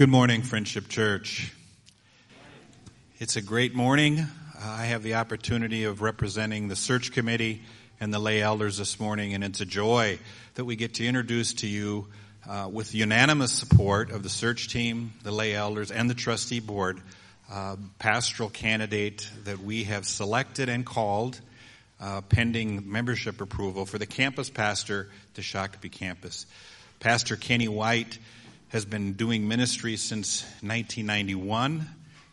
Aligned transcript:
Good 0.00 0.08
morning, 0.08 0.40
Friendship 0.40 0.88
Church. 0.88 1.52
It's 3.18 3.36
a 3.36 3.42
great 3.42 3.74
morning. 3.74 4.26
I 4.58 4.86
have 4.86 5.02
the 5.02 5.16
opportunity 5.16 5.84
of 5.84 6.00
representing 6.00 6.68
the 6.68 6.74
search 6.74 7.12
committee 7.12 7.60
and 8.00 8.10
the 8.10 8.18
lay 8.18 8.40
elders 8.40 8.78
this 8.78 8.98
morning, 8.98 9.34
and 9.34 9.44
it's 9.44 9.60
a 9.60 9.66
joy 9.66 10.18
that 10.54 10.64
we 10.64 10.74
get 10.74 10.94
to 10.94 11.06
introduce 11.06 11.52
to 11.52 11.66
you, 11.66 12.06
uh, 12.48 12.70
with 12.72 12.94
unanimous 12.94 13.52
support 13.52 14.10
of 14.10 14.22
the 14.22 14.30
search 14.30 14.68
team, 14.68 15.12
the 15.22 15.30
lay 15.30 15.54
elders, 15.54 15.90
and 15.90 16.08
the 16.08 16.14
trustee 16.14 16.60
board, 16.60 16.98
uh, 17.52 17.76
pastoral 17.98 18.48
candidate 18.48 19.28
that 19.44 19.58
we 19.58 19.84
have 19.84 20.06
selected 20.06 20.70
and 20.70 20.86
called, 20.86 21.38
uh, 22.00 22.22
pending 22.22 22.90
membership 22.90 23.38
approval 23.42 23.84
for 23.84 23.98
the 23.98 24.06
campus 24.06 24.48
pastor 24.48 25.10
to 25.34 25.42
Shakopee 25.42 25.92
campus. 25.92 26.46
Pastor 27.00 27.36
Kenny 27.36 27.68
White 27.68 28.18
has 28.70 28.84
been 28.84 29.14
doing 29.14 29.48
ministry 29.48 29.96
since 29.96 30.42
1991. 30.62 31.86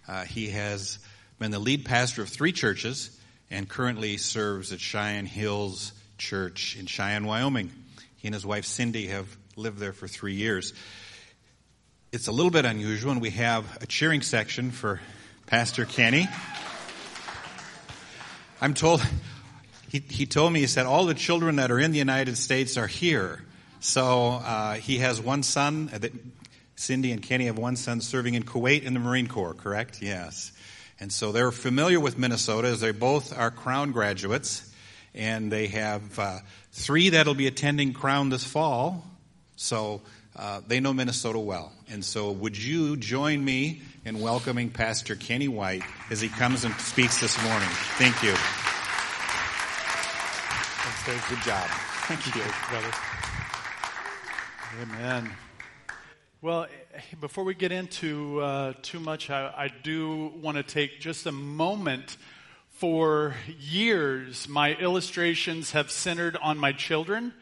Uh, 0.08 0.24
he 0.24 0.50
has 0.50 1.00
been 1.40 1.50
the 1.50 1.60
lead 1.60 1.84
pastor 1.84 2.22
of 2.22 2.30
three 2.30 2.52
churches 2.52 3.10
and 3.50 3.68
currently 3.68 4.18
serves 4.18 4.72
at 4.72 4.80
Cheyenne 4.80 5.26
Hills 5.26 5.94
Church 6.20 6.78
in 6.80 6.86
Cheyenne, 6.86 7.26
Wyoming. 7.26 7.72
He 8.18 8.28
and 8.28 8.36
his 8.36 8.46
wife 8.46 8.66
Cindy 8.66 9.08
have 9.08 9.28
lived 9.56 9.80
there 9.80 9.94
for 9.94 10.08
three 10.08 10.36
years. 10.36 10.74
It's 12.12 12.28
a 12.28 12.32
little 12.32 12.52
bit 12.52 12.66
unusual, 12.66 13.12
and 13.12 13.22
we 13.22 13.32
have 13.32 13.66
a 13.82 13.88
cheering 13.88 14.22
section 14.22 14.70
for 14.70 15.02
Pastor 15.48 15.86
Kenny. 15.86 16.28
I'm 18.62 18.76
told, 18.76 19.02
he, 19.90 20.00
he 20.08 20.28
told 20.28 20.54
me, 20.54 20.60
he 20.60 20.68
said, 20.68 20.86
all 20.86 21.06
the 21.06 21.16
children 21.16 21.56
that 21.56 21.72
are 21.72 21.80
in 21.80 21.92
the 21.92 22.00
United 22.00 22.38
States 22.38 22.78
are 22.78 22.88
here. 22.88 23.44
So 23.80 24.32
uh, 24.44 24.74
he 24.76 25.00
has 25.00 25.22
one 25.22 25.44
son. 25.44 25.90
Uh, 25.94 26.00
Cindy 26.78 27.12
and 27.12 27.22
Kenny 27.24 27.46
have 27.46 27.58
one 27.58 27.76
son 27.76 28.02
serving 28.02 28.36
in 28.36 28.44
Kuwait 28.44 28.84
in 28.84 28.94
the 28.94 29.00
Marine 29.00 29.28
Corps, 29.28 29.56
correct? 29.56 30.00
Yes. 30.02 30.52
And 31.00 31.12
so 31.12 31.32
they're 31.32 31.52
familiar 31.52 32.00
with 32.00 32.20
Minnesota 32.20 32.68
as 32.68 32.80
they 32.82 32.92
both 32.92 33.38
are 33.38 33.52
Crown 33.52 33.92
graduates. 33.92 34.64
And 35.16 35.52
they 35.52 35.68
have 35.68 36.20
uh, 36.20 36.40
three 36.72 37.10
that'll 37.10 37.34
be 37.34 37.48
attending 37.48 37.94
Crown 37.94 38.30
this 38.30 38.44
fall. 38.44 39.04
So 39.56 40.02
uh, 40.36 40.62
they 40.68 40.80
know 40.80 40.94
Minnesota 40.94 41.40
well. 41.40 41.72
And 41.90 42.06
so 42.06 42.32
would 42.32 42.56
you 42.56 42.96
join 42.96 43.44
me 43.44 43.82
in 44.06 44.20
welcoming 44.20 44.70
Pastor 44.70 45.16
Kenny 45.16 45.48
White 45.48 45.84
as 46.12 46.22
he 46.22 46.30
comes 46.30 46.64
and 46.64 46.76
speaks 46.76 47.20
this 47.20 47.42
morning? 47.44 47.70
Thank 47.98 48.22
you. 48.22 48.34
Thanks, 51.06 51.30
Good 51.30 51.42
job. 51.42 51.68
Thank 52.08 52.26
you, 52.28 52.44
brother. 52.70 52.92
Amen. 54.84 55.32
Well, 56.40 56.68
before 57.20 57.46
we 57.46 57.56
get 57.56 57.72
into 57.72 58.42
uh, 58.42 58.74
too 58.84 59.00
much, 59.00 59.32
I, 59.32 59.48
I 59.48 59.72
do 59.82 60.32
want 60.40 60.58
to 60.58 60.62
take 60.62 61.00
just 61.00 61.26
a 61.26 61.32
moment. 61.32 62.16
For 62.70 63.34
years, 63.60 64.48
my 64.48 64.76
illustrations 64.76 65.72
have 65.72 65.90
centered 65.90 66.38
on 66.38 66.60
my 66.60 66.74
children. 66.74 67.34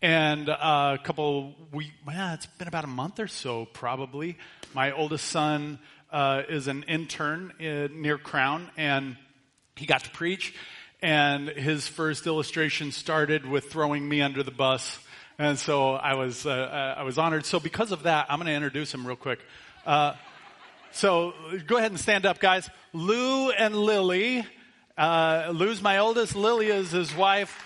And 0.00 0.48
uh, 0.48 0.96
a 0.98 1.04
couple 1.04 1.54
weeks, 1.70 1.90
yeah, 2.08 2.32
it's 2.32 2.46
been 2.46 2.66
about 2.66 2.84
a 2.84 2.86
month 2.86 3.20
or 3.20 3.28
so 3.28 3.66
probably. 3.66 4.38
My 4.74 4.92
oldest 4.92 5.26
son 5.26 5.78
uh, 6.10 6.44
is 6.48 6.66
an 6.66 6.84
intern 6.84 7.52
in, 7.58 8.00
near 8.00 8.16
Crown, 8.16 8.70
and 8.78 9.18
he 9.76 9.84
got 9.84 10.04
to 10.04 10.10
preach. 10.12 10.54
And 11.02 11.46
his 11.46 11.86
first 11.86 12.26
illustration 12.26 12.90
started 12.90 13.44
with 13.44 13.70
throwing 13.70 14.08
me 14.08 14.22
under 14.22 14.42
the 14.42 14.50
bus 14.50 14.98
and 15.40 15.58
so 15.58 15.94
I 15.94 16.16
was, 16.16 16.44
uh, 16.44 16.50
uh, 16.50 16.94
I 16.98 17.02
was 17.02 17.16
honored. 17.16 17.46
So 17.46 17.58
because 17.58 17.92
of 17.92 18.02
that, 18.02 18.26
I'm 18.28 18.38
going 18.38 18.48
to 18.48 18.52
introduce 18.52 18.92
him 18.92 19.06
real 19.06 19.16
quick. 19.16 19.40
Uh, 19.86 20.12
so 20.92 21.32
go 21.66 21.78
ahead 21.78 21.90
and 21.90 21.98
stand 21.98 22.26
up, 22.26 22.40
guys. 22.40 22.68
Lou 22.92 23.48
and 23.50 23.74
Lily. 23.74 24.44
Uh, 24.98 25.50
Lou's 25.54 25.80
my 25.80 25.96
oldest. 25.96 26.36
Lily 26.36 26.66
is 26.66 26.90
his 26.90 27.16
wife. 27.16 27.58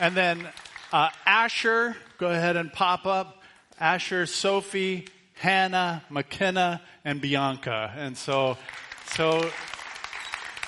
And 0.00 0.16
then 0.16 0.48
uh, 0.92 1.10
Asher, 1.24 1.96
go 2.18 2.26
ahead 2.26 2.56
and 2.56 2.72
pop 2.72 3.06
up. 3.06 3.40
Asher, 3.78 4.26
Sophie, 4.26 5.06
Hannah, 5.34 6.02
McKenna, 6.10 6.82
and 7.04 7.20
Bianca. 7.20 7.94
And 7.96 8.18
so, 8.18 8.58
so 9.12 9.48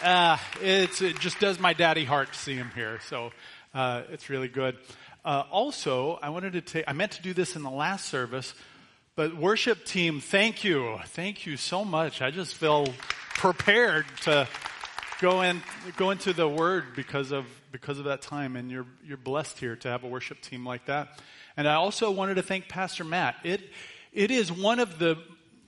uh, 0.05 0.37
it 0.63 0.93
just 1.19 1.41
does 1.41 1.59
my 1.59 1.73
daddy 1.73 2.05
heart 2.05 2.33
to 2.33 2.39
see 2.39 2.55
him 2.55 2.71
here. 2.77 3.01
So 3.09 3.33
uh, 3.75 4.03
it's 4.13 4.31
really 4.31 4.47
good. 4.47 4.79
Uh, 5.29 5.45
also, 5.51 6.19
I 6.23 6.31
wanted 6.31 6.55
to 6.55 6.63
take, 6.63 6.85
I 6.89 6.95
meant 6.95 7.13
to 7.13 7.21
do 7.21 7.35
this 7.35 7.55
in 7.55 7.63
the 7.63 7.71
last 7.71 8.07
service, 8.07 8.55
but 9.15 9.37
worship 9.37 9.85
team, 9.85 10.21
thank 10.23 10.65
you. 10.65 10.99
Thank 11.09 11.45
you 11.45 11.59
so 11.59 11.85
much. 11.85 12.23
I 12.23 12.31
just 12.31 12.55
feel 12.55 12.95
prepared 13.35 14.07
to 14.23 14.49
go 15.21 15.43
in, 15.43 15.61
go 15.99 16.13
into 16.13 16.33
the 16.33 16.49
word 16.49 16.97
because 16.97 17.31
of, 17.31 17.45
because 17.73 17.99
of 17.99 18.07
that 18.07 18.23
time. 18.23 18.57
And 18.57 18.71
you're, 18.71 18.87
you're 19.05 19.19
blessed 19.19 19.59
here 19.59 19.77
to 19.77 19.89
have 19.89 20.03
a 20.03 20.09
worship 20.09 20.41
team 20.41 20.65
like 20.65 20.87
that. 20.87 21.21
And 21.59 21.69
I 21.69 21.75
also 21.75 22.11
wanted 22.11 22.37
to 22.37 22.43
thank 22.43 22.71
Pastor 22.71 23.05
Matt. 23.05 23.37
It, 23.45 23.61
it 24.15 24.31
is 24.31 24.51
one 24.51 24.81
of 24.81 24.99
the 24.99 25.19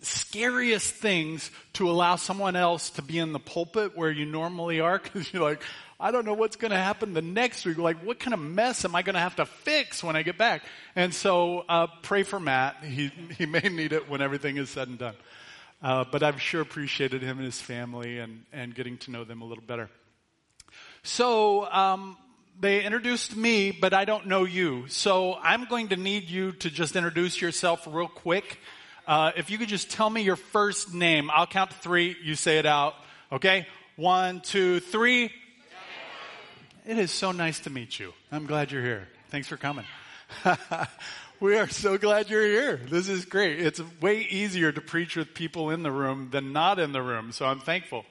scariest 0.01 0.95
things 0.95 1.51
to 1.75 1.91
allow 1.91 2.17
someone 2.17 2.57
else 2.57 2.89
to 2.89 3.03
be 3.03 3.19
in 3.19 3.35
the 3.35 3.39
pulpit 3.39 3.95
where 3.95 4.11
you 4.11 4.25
normally 4.25 4.81
are 4.81 4.99
because 5.03 5.31
you're 5.35 5.43
like, 5.43 5.61
I 6.01 6.13
don't 6.13 6.25
know 6.25 6.33
what's 6.33 6.57
going 6.57 6.71
to 6.71 6.79
happen 6.79 7.13
the 7.13 7.21
next 7.21 7.67
week. 7.67 7.77
Like, 7.77 8.03
what 8.03 8.19
kind 8.19 8.33
of 8.33 8.41
mess 8.41 8.87
am 8.87 8.95
I 8.95 9.03
going 9.03 9.15
to 9.15 9.21
have 9.21 9.37
to 9.37 9.45
fix 9.45 10.03
when 10.03 10.17
I 10.17 10.23
get 10.23 10.39
back? 10.39 10.63
And 10.97 11.13
so, 11.13 11.65
uh, 11.69 11.89
pray 12.03 12.23
for 12.23 12.41
Matt. 12.41 12.83
He, 12.83 13.13
he 13.37 13.45
may 13.45 13.61
need 13.61 13.93
it 13.93 14.09
when 14.09 14.23
everything 14.23 14.57
is 14.57 14.71
said 14.71 14.89
and 14.89 14.99
done. 14.99 15.15
Uh, 15.83 16.05
but 16.11 16.23
I've 16.23 16.41
sure 16.41 16.63
appreciated 16.63 17.23
him 17.23 17.37
and 17.37 17.45
his 17.45 17.61
family 17.61 18.19
and, 18.19 18.45
and 18.51 18.75
getting 18.75 18.97
to 18.99 19.11
know 19.11 19.25
them 19.25 19.43
a 19.43 19.45
little 19.45 19.65
better. 19.65 19.91
So, 21.03 21.71
um, 21.71 22.17
they 22.59 22.83
introduced 22.83 23.37
me, 23.37 23.71
but 23.71 23.95
I 23.95 24.05
don't 24.05 24.27
know 24.27 24.45
you. 24.45 24.87
So 24.89 25.35
I'm 25.35 25.65
going 25.65 25.89
to 25.89 25.97
need 25.97 26.29
you 26.29 26.53
to 26.53 26.71
just 26.71 26.95
introduce 26.97 27.41
yourself 27.41 27.87
real 27.91 28.09
quick. 28.09 28.59
Uh, 29.07 29.33
if 29.37 29.51
you 29.51 29.59
could 29.59 29.69
just 29.69 29.91
tell 29.91 30.11
me 30.11 30.23
your 30.23 30.37
first 30.37 30.95
name, 30.95 31.31
I'll 31.31 31.47
count 31.47 31.71
to 31.71 31.77
three. 31.79 32.17
You 32.23 32.35
say 32.35 32.59
it 32.59 32.67
out. 32.67 32.95
Okay? 33.33 33.67
One, 33.97 34.41
two, 34.41 34.81
three. 34.81 35.33
It 36.91 36.99
is 36.99 37.13
so 37.13 37.31
nice 37.31 37.61
to 37.61 37.71
meet 37.71 38.01
you. 38.01 38.13
I'm 38.33 38.47
glad 38.47 38.73
you're 38.73 38.83
here. 38.83 39.07
Thanks 39.29 39.47
for 39.47 39.57
coming. 39.57 39.85
we 41.41 41.57
are 41.57 41.69
so 41.69 41.97
glad 41.97 42.29
you're 42.29 42.45
here. 42.45 42.79
This 42.79 43.09
is 43.09 43.27
great. 43.27 43.61
It's 43.61 43.81
way 44.01 44.23
easier 44.23 44.73
to 44.73 44.81
preach 44.81 45.15
with 45.15 45.33
people 45.33 45.71
in 45.71 45.85
the 45.85 45.93
room 45.93 46.31
than 46.33 46.53
not 46.53 46.81
in 46.81 46.91
the 46.91 47.01
room, 47.01 47.31
so 47.31 47.47
I'm 47.47 47.61
thankful. 47.61 48.05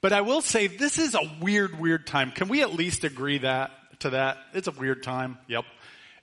But 0.00 0.12
I 0.12 0.22
will 0.22 0.40
say 0.40 0.66
this 0.66 0.98
is 0.98 1.14
a 1.14 1.20
weird, 1.40 1.78
weird 1.78 2.04
time. 2.04 2.32
Can 2.32 2.48
we 2.48 2.62
at 2.62 2.74
least 2.74 3.04
agree 3.04 3.38
that 3.38 3.70
to 4.00 4.10
that? 4.10 4.38
It's 4.52 4.66
a 4.66 4.72
weird 4.72 5.04
time. 5.04 5.38
Yep. 5.46 5.64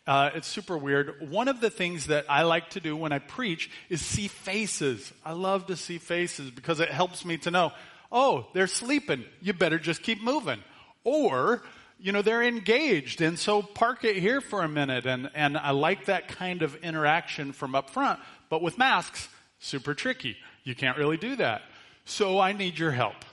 Uh, 0.06 0.32
it's 0.36 0.48
super 0.48 0.78
weird. 0.78 1.30
One 1.32 1.48
of 1.48 1.62
the 1.62 1.70
things 1.70 2.08
that 2.08 2.26
I 2.28 2.44
like 2.44 2.72
to 2.72 2.82
do 2.82 2.94
when 2.98 3.14
I 3.14 3.20
preach 3.20 3.72
is 3.88 4.02
see 4.02 4.28
faces. 4.28 5.14
I 5.24 5.32
love 5.32 5.68
to 5.68 5.78
see 5.78 5.98
faces 5.98 6.52
because 6.52 6.82
it 6.82 6.90
helps 6.90 7.24
me 7.24 7.38
to 7.38 7.52
know, 7.52 7.72
oh, 8.12 8.48
they're 8.54 8.68
sleeping. 8.68 9.24
You 9.40 9.54
better 9.54 9.80
just 9.80 10.04
keep 10.04 10.22
moving. 10.22 10.62
Or, 11.04 11.64
you 12.00 12.12
know, 12.12 12.22
they're 12.22 12.44
engaged. 12.44 13.22
And 13.22 13.38
so 13.38 13.62
park 13.62 14.04
it 14.04 14.18
here 14.18 14.42
for 14.42 14.64
a 14.64 14.68
minute. 14.68 15.06
And, 15.06 15.30
and 15.34 15.58
I 15.58 15.72
like 15.72 16.06
that 16.06 16.28
kind 16.28 16.62
of 16.62 16.76
interaction 16.78 17.52
from 17.52 17.76
up 17.76 17.90
front. 17.90 18.20
But 18.50 18.62
with 18.62 18.78
masks, 18.78 19.30
super 19.60 19.94
tricky. 19.94 20.38
You 20.64 20.76
can't 20.76 20.98
really 20.98 21.18
do 21.18 21.36
that. 21.38 21.62
So 22.06 22.40
I 22.40 22.54
need 22.54 22.78
your 22.78 22.92
help. 22.92 23.26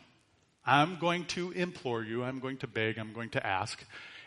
I'm 0.65 0.99
going 0.99 1.27
to 1.27 1.53
implore 1.53 2.03
you, 2.03 2.25
I'm 2.25 2.41
going 2.41 2.56
to 2.59 2.66
beg, 2.66 2.99
I'm 2.99 3.12
going 3.12 3.31
to 3.31 3.47
ask 3.47 3.84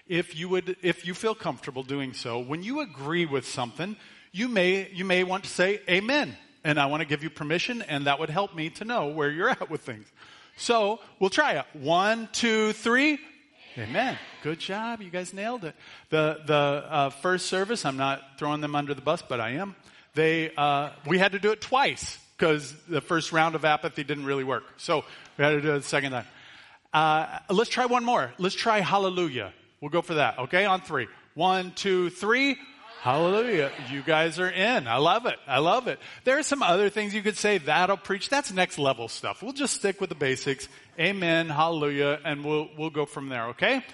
if 0.10 0.36
you 0.36 0.50
would, 0.50 0.76
if 0.82 1.06
you 1.06 1.14
feel 1.14 1.36
comfortable 1.36 1.84
doing 1.84 2.14
so, 2.14 2.40
when 2.40 2.64
you 2.64 2.82
agree 2.82 3.26
with 3.26 3.48
something, 3.48 3.96
you 4.32 4.50
may, 4.50 4.90
you 4.92 5.06
may 5.06 5.24
want 5.24 5.44
to 5.44 5.50
say 5.50 5.80
amen. 5.88 6.36
And 6.64 6.80
I 6.80 6.88
want 6.88 7.02
to 7.02 7.08
give 7.08 7.24
you 7.24 7.30
permission 7.30 7.84
and 7.84 8.08
that 8.08 8.20
would 8.20 8.30
help 8.30 8.54
me 8.54 8.70
to 8.72 8.86
know 8.86 9.08
where 9.08 9.30
you're 9.30 9.50
at 9.50 9.70
with 9.70 9.82
things. 9.82 10.08
So 10.58 11.00
we'll 11.20 11.30
try 11.30 11.54
it. 11.54 11.66
One, 11.74 12.28
two, 12.34 12.74
three. 12.74 13.20
Amen. 13.80 14.18
Good 14.44 14.60
job. 14.60 15.02
You 15.02 15.10
guys 15.10 15.34
nailed 15.34 15.64
it. 15.64 15.74
The, 16.10 16.42
the 16.46 16.54
uh, 16.54 17.10
first 17.12 17.46
service, 17.46 17.86
I'm 17.86 17.96
not 17.96 18.38
throwing 18.38 18.60
them 18.60 18.76
under 18.76 18.94
the 18.94 19.02
bus, 19.02 19.22
but 19.22 19.40
I 19.40 19.52
am. 19.52 19.74
They, 20.16 20.54
uh, 20.58 20.90
we 21.08 21.18
had 21.18 21.32
to 21.32 21.40
do 21.40 21.52
it 21.52 21.62
twice 21.62 22.20
because 22.36 22.74
the 22.90 23.00
first 23.00 23.32
round 23.32 23.56
of 23.56 23.64
apathy 23.64 24.04
didn't 24.04 24.26
really 24.26 24.44
work. 24.44 24.66
So 24.76 25.06
we 25.38 25.46
had 25.46 25.52
to 25.52 25.62
do 25.62 25.76
it 25.76 25.78
the 25.78 25.84
second 25.84 26.12
time. 26.12 26.26
Uh, 26.92 27.40
let's 27.50 27.70
try 27.70 27.86
one 27.86 28.04
more. 28.04 28.34
Let's 28.38 28.54
try 28.54 28.82
hallelujah. 28.82 29.54
We'll 29.80 29.92
go 29.92 30.02
for 30.02 30.16
that. 30.16 30.40
Okay, 30.40 30.66
on 30.66 30.82
three. 30.82 31.08
One, 31.36 31.72
two, 31.72 32.10
three. 32.10 32.58
Hallelujah. 33.02 33.72
You 33.90 34.02
guys 34.02 34.40
are 34.40 34.50
in. 34.50 34.86
I 34.86 34.98
love 34.98 35.26
it. 35.26 35.38
I 35.48 35.60
love 35.60 35.88
it. 35.88 36.00
There 36.26 36.38
are 36.38 36.44
some 36.44 36.62
other 36.62 36.90
things 36.90 37.14
you 37.14 37.22
could 37.22 37.38
say. 37.38 37.58
That'll 37.58 37.96
preach. 37.96 38.28
That's 38.28 38.52
next 38.52 38.78
level 38.78 39.08
stuff. 39.08 39.42
We'll 39.42 39.54
just 39.54 39.76
stick 39.76 40.02
with 40.02 40.10
the 40.10 40.16
basics. 40.16 40.68
Amen. 41.00 41.48
Hallelujah. 41.48 42.20
And 42.26 42.44
we'll, 42.44 42.68
we'll 42.78 42.90
go 42.90 43.06
from 43.06 43.30
there. 43.30 43.48
Okay? 43.48 43.76
Amen. 43.76 43.86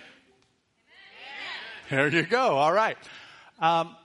There 1.92 2.07
you 2.07 2.24
go. 2.24 2.57
All 2.57 2.74
right. 2.74 2.98
Um, 3.60 3.96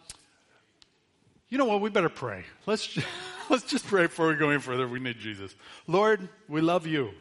you 1.49 1.57
know 1.57 1.65
what? 1.65 1.81
We 1.81 1.89
better 1.89 2.11
pray. 2.11 2.45
Let's 2.67 2.87
just, 2.87 3.07
let's 3.49 3.65
just 3.65 3.87
pray 3.87 4.03
before 4.03 4.29
we 4.29 4.35
go 4.35 4.51
any 4.51 4.61
further. 4.61 4.87
We 4.87 5.01
need 5.01 5.19
Jesus. 5.19 5.55
Lord, 5.87 6.29
we 6.47 6.61
love 6.61 6.87
you. 6.87 7.13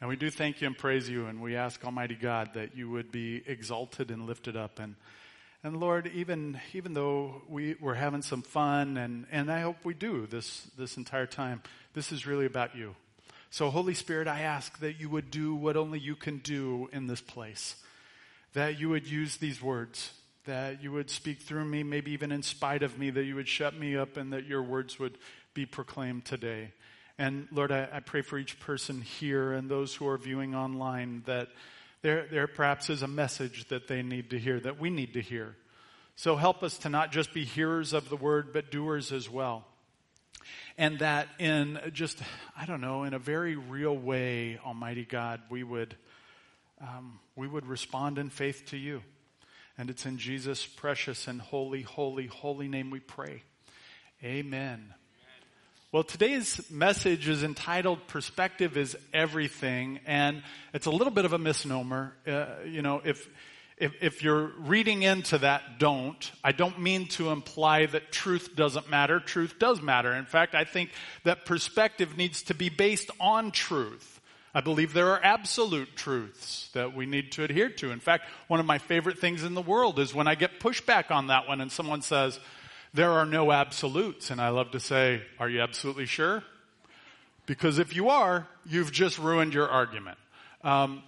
And 0.00 0.08
we 0.08 0.16
do 0.16 0.28
thank 0.28 0.60
you 0.60 0.66
and 0.66 0.76
praise 0.76 1.08
you. 1.08 1.26
And 1.26 1.40
we 1.40 1.54
ask 1.54 1.84
Almighty 1.84 2.16
God 2.16 2.54
that 2.54 2.76
you 2.76 2.90
would 2.90 3.12
be 3.12 3.44
exalted 3.46 4.10
and 4.10 4.26
lifted 4.26 4.56
up. 4.56 4.80
And, 4.80 4.96
and 5.64 5.76
Lord, 5.76 6.10
even, 6.12 6.60
even 6.72 6.92
though 6.92 7.42
we, 7.48 7.76
we're 7.80 7.94
having 7.94 8.22
some 8.22 8.42
fun, 8.42 8.96
and, 8.96 9.26
and 9.30 9.50
I 9.50 9.60
hope 9.60 9.76
we 9.84 9.94
do 9.94 10.26
this, 10.26 10.66
this 10.76 10.96
entire 10.96 11.26
time, 11.26 11.62
this 11.94 12.10
is 12.10 12.26
really 12.26 12.46
about 12.46 12.74
you. 12.74 12.96
So, 13.50 13.70
Holy 13.70 13.94
Spirit, 13.94 14.26
I 14.26 14.40
ask 14.40 14.80
that 14.80 14.98
you 14.98 15.08
would 15.10 15.30
do 15.30 15.54
what 15.54 15.76
only 15.76 16.00
you 16.00 16.16
can 16.16 16.38
do 16.38 16.88
in 16.92 17.06
this 17.06 17.20
place. 17.20 17.76
That 18.54 18.80
you 18.80 18.88
would 18.88 19.06
use 19.06 19.36
these 19.36 19.62
words, 19.62 20.12
that 20.46 20.82
you 20.82 20.90
would 20.90 21.10
speak 21.10 21.40
through 21.42 21.66
me, 21.66 21.84
maybe 21.84 22.10
even 22.10 22.32
in 22.32 22.42
spite 22.42 22.82
of 22.82 22.98
me, 22.98 23.10
that 23.10 23.24
you 23.24 23.36
would 23.36 23.48
shut 23.48 23.78
me 23.78 23.96
up, 23.96 24.16
and 24.16 24.32
that 24.32 24.46
your 24.46 24.62
words 24.62 24.98
would 24.98 25.16
be 25.54 25.64
proclaimed 25.64 26.24
today. 26.24 26.72
And 27.18 27.46
Lord, 27.52 27.70
I, 27.70 27.88
I 27.92 28.00
pray 28.00 28.22
for 28.22 28.36
each 28.36 28.58
person 28.58 29.00
here 29.00 29.52
and 29.52 29.68
those 29.68 29.94
who 29.94 30.08
are 30.08 30.18
viewing 30.18 30.56
online 30.56 31.22
that 31.26 31.48
there, 32.02 32.26
there 32.30 32.46
perhaps 32.46 32.90
is 32.90 33.02
a 33.02 33.08
message 33.08 33.68
that 33.68 33.88
they 33.88 34.02
need 34.02 34.30
to 34.30 34.38
hear, 34.38 34.60
that 34.60 34.78
we 34.78 34.90
need 34.90 35.14
to 35.14 35.20
hear. 35.20 35.56
So 36.16 36.36
help 36.36 36.62
us 36.62 36.78
to 36.78 36.88
not 36.88 37.10
just 37.10 37.32
be 37.32 37.44
hearers 37.44 37.92
of 37.92 38.08
the 38.08 38.16
word, 38.16 38.52
but 38.52 38.70
doers 38.70 39.12
as 39.12 39.30
well 39.30 39.64
and 40.78 40.98
that 41.00 41.28
in 41.38 41.78
just, 41.92 42.18
I 42.56 42.66
don't 42.66 42.80
know, 42.80 43.04
in 43.04 43.14
a 43.14 43.18
very 43.18 43.56
real 43.56 43.96
way, 43.96 44.58
Almighty 44.64 45.04
God, 45.04 45.40
we 45.50 45.62
would, 45.62 45.96
um, 46.80 47.18
we 47.36 47.46
would 47.46 47.66
respond 47.66 48.18
in 48.18 48.30
faith 48.30 48.66
to 48.66 48.76
you. 48.76 49.02
And 49.78 49.90
it's 49.90 50.06
in 50.06 50.18
Jesus' 50.18 50.66
precious 50.66 51.28
and 51.28 51.40
holy, 51.40 51.82
holy, 51.82 52.26
holy 52.26 52.68
name 52.68 52.90
we 52.90 53.00
pray. 53.00 53.42
Amen. 54.22 54.94
Well, 55.92 56.04
today's 56.04 56.70
message 56.70 57.28
is 57.28 57.42
entitled 57.42 58.06
Perspective 58.06 58.78
is 58.78 58.96
Everything, 59.12 60.00
and 60.06 60.42
it's 60.72 60.86
a 60.86 60.90
little 60.90 61.12
bit 61.12 61.26
of 61.26 61.34
a 61.34 61.38
misnomer. 61.38 62.14
Uh, 62.26 62.46
you 62.64 62.80
know, 62.80 63.02
if, 63.04 63.28
if, 63.76 63.92
if 64.00 64.22
you're 64.22 64.52
reading 64.56 65.02
into 65.02 65.36
that, 65.36 65.78
don't. 65.78 66.32
I 66.42 66.52
don't 66.52 66.80
mean 66.80 67.08
to 67.08 67.28
imply 67.28 67.84
that 67.84 68.10
truth 68.10 68.56
doesn't 68.56 68.88
matter. 68.88 69.20
Truth 69.20 69.58
does 69.58 69.82
matter. 69.82 70.14
In 70.14 70.24
fact, 70.24 70.54
I 70.54 70.64
think 70.64 70.92
that 71.24 71.44
perspective 71.44 72.16
needs 72.16 72.44
to 72.44 72.54
be 72.54 72.70
based 72.70 73.10
on 73.20 73.50
truth. 73.50 74.18
I 74.54 74.62
believe 74.62 74.94
there 74.94 75.10
are 75.10 75.20
absolute 75.22 75.94
truths 75.94 76.70
that 76.72 76.96
we 76.96 77.04
need 77.04 77.32
to 77.32 77.44
adhere 77.44 77.68
to. 77.68 77.90
In 77.90 78.00
fact, 78.00 78.24
one 78.48 78.60
of 78.60 78.66
my 78.66 78.78
favorite 78.78 79.18
things 79.18 79.44
in 79.44 79.52
the 79.52 79.60
world 79.60 79.98
is 79.98 80.14
when 80.14 80.26
I 80.26 80.36
get 80.36 80.58
pushback 80.58 81.10
on 81.10 81.26
that 81.26 81.46
one 81.48 81.60
and 81.60 81.70
someone 81.70 82.00
says, 82.00 82.40
there 82.94 83.10
are 83.10 83.26
no 83.26 83.52
absolutes. 83.52 84.30
And 84.30 84.40
I 84.40 84.50
love 84.50 84.72
to 84.72 84.80
say, 84.80 85.22
are 85.38 85.48
you 85.48 85.60
absolutely 85.60 86.06
sure? 86.06 86.42
Because 87.46 87.78
if 87.78 87.96
you 87.96 88.08
are, 88.10 88.46
you've 88.64 88.92
just 88.92 89.18
ruined 89.18 89.54
your 89.54 89.68
argument. 89.68 90.18
Um, 90.62 91.02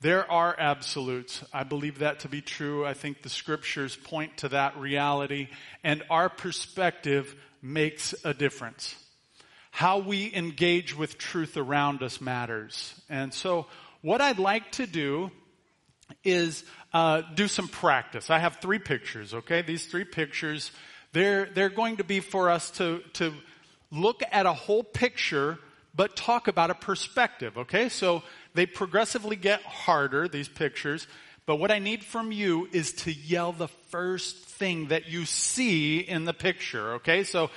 there 0.00 0.30
are 0.30 0.54
absolutes. 0.58 1.44
I 1.52 1.64
believe 1.64 1.98
that 1.98 2.20
to 2.20 2.28
be 2.28 2.40
true. 2.40 2.86
I 2.86 2.94
think 2.94 3.22
the 3.22 3.28
scriptures 3.28 3.96
point 3.96 4.38
to 4.38 4.48
that 4.50 4.78
reality, 4.78 5.48
and 5.84 6.02
our 6.08 6.30
perspective 6.30 7.34
makes 7.60 8.14
a 8.24 8.32
difference. 8.32 8.94
How 9.70 9.98
we 9.98 10.34
engage 10.34 10.96
with 10.96 11.18
truth 11.18 11.56
around 11.56 12.02
us 12.02 12.20
matters. 12.20 12.94
And 13.10 13.32
so, 13.34 13.66
what 14.00 14.22
I'd 14.22 14.38
like 14.38 14.72
to 14.72 14.86
do 14.86 15.30
is 16.24 16.64
uh, 16.94 17.22
do 17.34 17.46
some 17.46 17.68
practice. 17.68 18.30
I 18.30 18.38
have 18.38 18.56
three 18.56 18.78
pictures, 18.78 19.34
okay? 19.34 19.60
These 19.62 19.86
three 19.86 20.04
pictures, 20.04 20.72
they're, 21.12 21.46
they're 21.46 21.68
going 21.68 21.98
to 21.98 22.04
be 22.04 22.20
for 22.20 22.50
us 22.50 22.70
to, 22.72 23.02
to 23.14 23.32
look 23.90 24.22
at 24.30 24.46
a 24.46 24.52
whole 24.52 24.84
picture, 24.84 25.58
but 25.94 26.16
talk 26.16 26.48
about 26.48 26.70
a 26.70 26.74
perspective, 26.74 27.58
okay? 27.58 27.88
So, 27.88 28.22
they 28.54 28.66
progressively 28.66 29.36
get 29.36 29.62
harder, 29.62 30.28
these 30.28 30.48
pictures. 30.48 31.06
But 31.46 31.56
what 31.56 31.70
I 31.70 31.78
need 31.78 32.04
from 32.04 32.32
you 32.32 32.68
is 32.72 32.92
to 32.92 33.12
yell 33.12 33.52
the 33.52 33.68
first 33.88 34.36
thing 34.36 34.88
that 34.88 35.08
you 35.08 35.24
see 35.24 35.98
in 35.98 36.24
the 36.24 36.34
picture, 36.34 36.94
okay? 36.94 37.24
So 37.24 37.50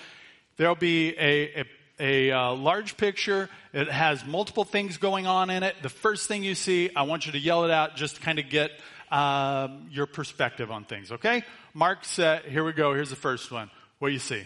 there'll 0.57 0.75
be 0.75 1.09
a, 1.17 1.61
a 1.61 1.65
a 1.99 2.31
uh, 2.31 2.53
large 2.53 2.97
picture. 2.97 3.49
It 3.71 3.87
has 3.87 4.25
multiple 4.25 4.63
things 4.63 4.97
going 4.97 5.27
on 5.27 5.51
in 5.51 5.61
it. 5.61 5.75
The 5.83 5.89
first 5.89 6.27
thing 6.27 6.43
you 6.43 6.55
see, 6.55 6.89
I 6.95 7.03
want 7.03 7.27
you 7.27 7.33
to 7.33 7.39
yell 7.39 7.65
it 7.65 7.71
out 7.71 7.95
just 7.95 8.15
to 8.15 8.21
kind 8.21 8.39
of 8.39 8.49
get 8.49 8.71
um, 9.13 9.89
your 9.91 10.07
perspective 10.07 10.71
on 10.71 10.85
things, 10.85 11.11
okay? 11.11 11.43
Mark 11.75 12.03
said, 12.03 12.45
here 12.45 12.63
we 12.63 12.73
go. 12.73 12.93
Here's 12.95 13.11
the 13.11 13.15
first 13.15 13.51
one. 13.51 13.69
What 13.99 14.09
do 14.09 14.13
you 14.13 14.19
see? 14.19 14.43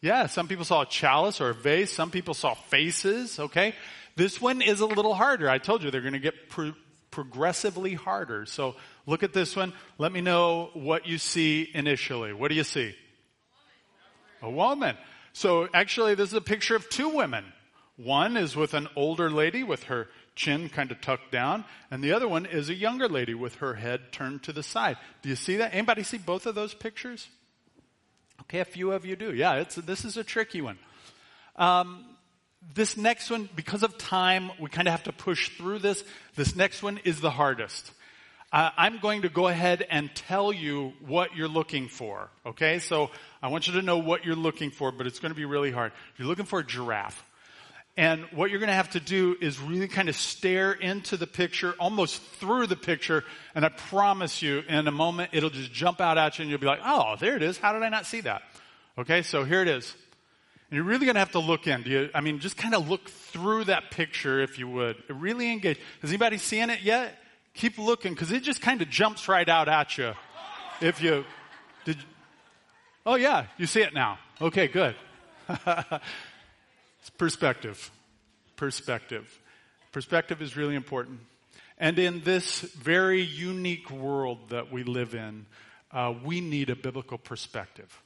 Yeah, 0.00 0.26
some 0.26 0.48
people 0.48 0.64
saw 0.64 0.82
a 0.82 0.86
chalice 0.86 1.40
or 1.40 1.50
a 1.50 1.54
vase. 1.54 1.92
Some 1.92 2.10
people 2.10 2.34
saw 2.34 2.54
faces, 2.54 3.38
okay? 3.38 3.74
This 4.16 4.40
one 4.40 4.62
is 4.62 4.80
a 4.80 4.86
little 4.86 5.14
harder. 5.14 5.48
I 5.48 5.58
told 5.58 5.82
you 5.82 5.90
they're 5.90 6.00
going 6.00 6.14
to 6.14 6.18
get 6.18 6.48
pro- 6.48 6.72
progressively 7.10 7.94
harder. 7.94 8.46
So 8.46 8.76
look 9.06 9.22
at 9.22 9.34
this 9.34 9.54
one. 9.54 9.74
Let 9.98 10.10
me 10.10 10.22
know 10.22 10.70
what 10.72 11.06
you 11.06 11.18
see 11.18 11.70
initially. 11.74 12.32
What 12.32 12.48
do 12.48 12.54
you 12.54 12.64
see? 12.64 12.94
A 14.40 14.50
woman. 14.50 14.96
So 15.34 15.68
actually, 15.72 16.14
this 16.14 16.30
is 16.30 16.34
a 16.34 16.40
picture 16.40 16.74
of 16.74 16.88
two 16.88 17.10
women. 17.10 17.44
One 17.96 18.38
is 18.38 18.56
with 18.56 18.72
an 18.72 18.88
older 18.96 19.30
lady 19.30 19.62
with 19.62 19.84
her 19.84 20.08
chin 20.34 20.68
kind 20.68 20.90
of 20.90 21.00
tucked 21.00 21.30
down, 21.30 21.64
and 21.90 22.02
the 22.02 22.12
other 22.12 22.28
one 22.28 22.46
is 22.46 22.68
a 22.68 22.74
younger 22.74 23.08
lady 23.08 23.34
with 23.34 23.56
her 23.56 23.74
head 23.74 24.12
turned 24.12 24.42
to 24.44 24.52
the 24.52 24.62
side. 24.62 24.96
Do 25.22 25.28
you 25.28 25.36
see 25.36 25.56
that? 25.56 25.74
Anybody 25.74 26.02
see 26.02 26.18
both 26.18 26.46
of 26.46 26.54
those 26.54 26.74
pictures? 26.74 27.28
Okay, 28.42 28.60
a 28.60 28.64
few 28.64 28.92
of 28.92 29.04
you 29.04 29.16
do. 29.16 29.32
Yeah, 29.34 29.54
it's, 29.54 29.76
this 29.76 30.04
is 30.04 30.16
a 30.16 30.24
tricky 30.24 30.60
one. 30.60 30.78
Um, 31.56 32.04
this 32.74 32.96
next 32.96 33.30
one, 33.30 33.48
because 33.54 33.82
of 33.82 33.98
time, 33.98 34.50
we 34.58 34.68
kind 34.68 34.88
of 34.88 34.92
have 34.92 35.04
to 35.04 35.12
push 35.12 35.50
through 35.56 35.80
this. 35.80 36.02
This 36.36 36.56
next 36.56 36.82
one 36.82 36.98
is 37.04 37.20
the 37.20 37.30
hardest. 37.30 37.92
Uh, 38.52 38.70
I'm 38.76 38.98
going 38.98 39.22
to 39.22 39.28
go 39.28 39.48
ahead 39.48 39.86
and 39.88 40.14
tell 40.14 40.52
you 40.52 40.92
what 41.06 41.34
you're 41.34 41.48
looking 41.48 41.88
for. 41.88 42.28
Okay, 42.44 42.78
so 42.78 43.10
I 43.42 43.48
want 43.48 43.66
you 43.66 43.74
to 43.74 43.82
know 43.82 43.98
what 43.98 44.24
you're 44.24 44.36
looking 44.36 44.70
for, 44.70 44.92
but 44.92 45.06
it's 45.06 45.20
going 45.20 45.32
to 45.32 45.36
be 45.36 45.46
really 45.46 45.70
hard. 45.70 45.92
You're 46.18 46.28
looking 46.28 46.44
for 46.44 46.58
a 46.58 46.66
giraffe. 46.66 47.24
And 47.96 48.24
what 48.32 48.50
you're 48.50 48.58
going 48.58 48.68
to 48.68 48.74
have 48.74 48.90
to 48.90 49.00
do 49.00 49.36
is 49.38 49.60
really 49.60 49.86
kind 49.86 50.08
of 50.08 50.16
stare 50.16 50.72
into 50.72 51.18
the 51.18 51.26
picture, 51.26 51.74
almost 51.78 52.22
through 52.22 52.66
the 52.66 52.76
picture, 52.76 53.22
and 53.54 53.66
I 53.66 53.68
promise 53.68 54.40
you, 54.40 54.62
in 54.66 54.88
a 54.88 54.92
moment, 54.92 55.30
it'll 55.34 55.50
just 55.50 55.72
jump 55.72 56.00
out 56.00 56.16
at 56.16 56.38
you 56.38 56.42
and 56.42 56.50
you'll 56.50 56.60
be 56.60 56.66
like, 56.66 56.80
oh, 56.82 57.16
there 57.20 57.36
it 57.36 57.42
is. 57.42 57.58
How 57.58 57.74
did 57.74 57.82
I 57.82 57.90
not 57.90 58.06
see 58.06 58.22
that? 58.22 58.42
Okay, 58.96 59.20
so 59.20 59.44
here 59.44 59.60
it 59.60 59.68
is. 59.68 59.94
And 60.70 60.76
you're 60.76 60.84
really 60.84 61.04
going 61.04 61.16
to 61.16 61.20
have 61.20 61.32
to 61.32 61.38
look 61.38 61.66
in. 61.66 61.82
Do 61.82 61.90
you, 61.90 62.10
I 62.14 62.22
mean, 62.22 62.38
just 62.38 62.56
kind 62.56 62.74
of 62.74 62.88
look 62.88 63.10
through 63.10 63.64
that 63.64 63.90
picture, 63.90 64.40
if 64.40 64.58
you 64.58 64.68
would. 64.68 64.96
Really 65.10 65.52
engage. 65.52 65.78
Is 66.00 66.08
anybody 66.08 66.38
seeing 66.38 66.70
it 66.70 66.80
yet? 66.82 67.18
Keep 67.52 67.76
looking, 67.76 68.14
because 68.14 68.32
it 68.32 68.42
just 68.42 68.62
kind 68.62 68.80
of 68.80 68.88
jumps 68.88 69.28
right 69.28 69.46
out 69.46 69.68
at 69.68 69.98
you. 69.98 70.14
If 70.80 71.02
you, 71.02 71.26
did, 71.84 71.98
oh 73.04 73.16
yeah, 73.16 73.46
you 73.58 73.66
see 73.66 73.82
it 73.82 73.92
now. 73.92 74.18
Okay, 74.40 74.66
good. 74.66 74.94
it's 77.02 77.10
perspective. 77.10 77.90
Perspective. 78.54 79.40
Perspective 79.90 80.40
is 80.40 80.56
really 80.56 80.76
important. 80.76 81.18
And 81.76 81.98
in 81.98 82.22
this 82.22 82.60
very 82.60 83.22
unique 83.22 83.90
world 83.90 84.50
that 84.50 84.70
we 84.70 84.84
live 84.84 85.16
in, 85.16 85.46
uh, 85.90 86.14
we 86.24 86.40
need 86.40 86.70
a 86.70 86.76
biblical 86.76 87.18
perspective. 87.18 88.02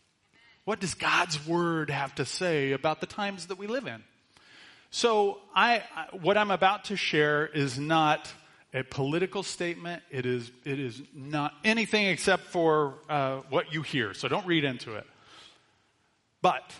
What 0.64 0.80
does 0.80 0.94
God's 0.94 1.46
word 1.46 1.90
have 1.90 2.14
to 2.14 2.24
say 2.24 2.72
about 2.72 3.00
the 3.00 3.06
times 3.06 3.48
that 3.48 3.58
we 3.58 3.66
live 3.66 3.86
in? 3.86 4.02
So, 4.90 5.40
I, 5.54 5.82
what 6.12 6.38
I'm 6.38 6.50
about 6.50 6.84
to 6.84 6.96
share 6.96 7.46
is 7.46 7.78
not 7.78 8.32
a 8.72 8.82
political 8.82 9.42
statement. 9.42 10.02
It 10.10 10.24
is, 10.24 10.50
it 10.64 10.80
is 10.80 11.02
not 11.14 11.52
anything 11.64 12.06
except 12.06 12.44
for 12.44 12.94
uh, 13.10 13.40
what 13.50 13.74
you 13.74 13.82
hear. 13.82 14.14
So 14.14 14.26
don't 14.26 14.46
read 14.46 14.64
into 14.64 14.94
it. 14.94 15.06
But 16.40 16.72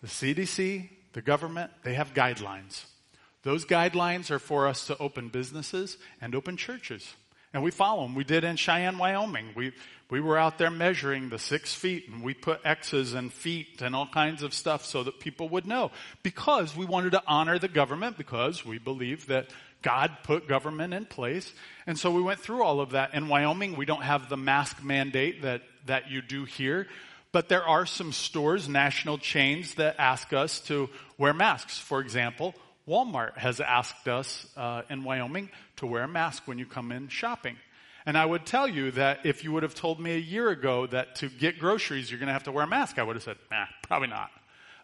the 0.00 0.08
CDC, 0.08 0.88
the 1.12 1.22
government, 1.22 1.70
they 1.82 1.94
have 1.94 2.14
guidelines. 2.14 2.84
Those 3.42 3.64
guidelines 3.64 4.30
are 4.30 4.38
for 4.38 4.68
us 4.68 4.86
to 4.86 4.98
open 4.98 5.28
businesses 5.28 5.96
and 6.20 6.34
open 6.34 6.56
churches. 6.56 7.14
And 7.52 7.62
we 7.62 7.70
follow 7.70 8.02
them. 8.02 8.14
We 8.14 8.22
did 8.22 8.44
in 8.44 8.56
Cheyenne, 8.56 8.98
Wyoming. 8.98 9.48
We, 9.56 9.72
we 10.08 10.20
were 10.20 10.38
out 10.38 10.58
there 10.58 10.70
measuring 10.70 11.30
the 11.30 11.38
six 11.38 11.74
feet 11.74 12.08
and 12.08 12.22
we 12.22 12.32
put 12.34 12.60
X's 12.64 13.14
and 13.14 13.32
feet 13.32 13.82
and 13.82 13.96
all 13.96 14.06
kinds 14.06 14.42
of 14.42 14.54
stuff 14.54 14.84
so 14.84 15.02
that 15.02 15.18
people 15.18 15.48
would 15.48 15.66
know. 15.66 15.90
Because 16.22 16.76
we 16.76 16.86
wanted 16.86 17.12
to 17.12 17.22
honor 17.26 17.58
the 17.58 17.68
government 17.68 18.16
because 18.16 18.64
we 18.64 18.78
believe 18.78 19.26
that 19.26 19.48
God 19.82 20.18
put 20.22 20.46
government 20.46 20.94
in 20.94 21.06
place. 21.06 21.52
And 21.86 21.98
so 21.98 22.10
we 22.10 22.22
went 22.22 22.40
through 22.40 22.62
all 22.62 22.80
of 22.80 22.90
that. 22.90 23.14
In 23.14 23.28
Wyoming, 23.28 23.76
we 23.76 23.86
don't 23.86 24.02
have 24.02 24.28
the 24.28 24.36
mask 24.36 24.84
mandate 24.84 25.42
that, 25.42 25.62
that 25.86 26.10
you 26.10 26.22
do 26.22 26.44
here. 26.44 26.86
But 27.32 27.48
there 27.48 27.64
are 27.64 27.86
some 27.86 28.12
stores, 28.12 28.68
national 28.68 29.18
chains, 29.18 29.74
that 29.74 29.96
ask 29.98 30.32
us 30.32 30.60
to 30.62 30.90
wear 31.16 31.32
masks. 31.32 31.78
For 31.78 32.00
example, 32.00 32.54
Walmart 32.88 33.38
has 33.38 33.60
asked 33.60 34.08
us 34.08 34.46
uh, 34.56 34.82
in 34.90 35.04
Wyoming 35.04 35.48
to 35.76 35.86
wear 35.86 36.04
a 36.04 36.08
mask 36.08 36.46
when 36.46 36.58
you 36.58 36.66
come 36.66 36.90
in 36.90 37.08
shopping. 37.08 37.56
And 38.06 38.16
I 38.18 38.24
would 38.24 38.46
tell 38.46 38.66
you 38.66 38.90
that 38.92 39.24
if 39.24 39.44
you 39.44 39.52
would 39.52 39.62
have 39.62 39.74
told 39.74 40.00
me 40.00 40.12
a 40.12 40.18
year 40.18 40.48
ago 40.48 40.86
that 40.86 41.16
to 41.16 41.28
get 41.28 41.58
groceries 41.58 42.10
you're 42.10 42.18
going 42.18 42.28
to 42.28 42.32
have 42.32 42.44
to 42.44 42.52
wear 42.52 42.64
a 42.64 42.68
mask, 42.68 42.98
I 42.98 43.02
would 43.02 43.14
have 43.14 43.22
said, 43.22 43.36
nah, 43.50 43.66
probably 43.82 44.08
not. 44.08 44.30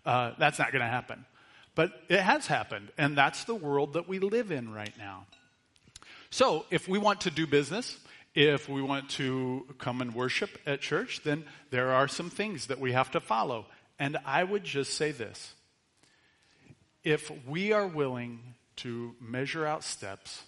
Uh, 0.05 0.33
that's 0.39 0.59
not 0.59 0.71
going 0.71 0.83
to 0.83 0.89
happen. 0.89 1.25
But 1.75 1.93
it 2.09 2.21
has 2.21 2.47
happened, 2.47 2.91
and 2.97 3.19
that's 3.19 3.45
the 3.45 3.55
world 3.55 3.95
that 3.95 4.09
we 4.09 4.19
live 4.19 4.51
in 4.51 4.73
right 4.73 4.97
now. 4.99 5.27
So, 6.31 6.65
if 6.71 6.89
we 6.89 6.99
want 6.99 7.23
to 7.23 7.31
do 7.31 7.47
business, 7.47 7.99
if 8.37 8.69
we 8.69 8.83
want 8.83 9.09
to 9.09 9.65
come 9.79 10.03
and 10.03 10.15
worship 10.15 10.51
at 10.67 10.83
church, 10.83 11.23
then 11.25 11.45
there 11.71 11.91
are 11.91 12.07
some 12.07 12.29
things 12.29 12.67
that 12.67 12.79
we 12.79 12.93
have 12.93 13.11
to 13.13 13.21
follow. 13.21 13.65
And 13.99 14.19
I 14.27 14.45
would 14.45 14.63
just 14.63 14.93
say 14.95 15.11
this 15.11 15.55
if 17.03 17.33
we 17.47 17.73
are 17.73 17.87
willing 17.87 18.39
to 18.77 19.15
measure 19.21 19.65
out 19.65 19.83
steps, 19.83 20.43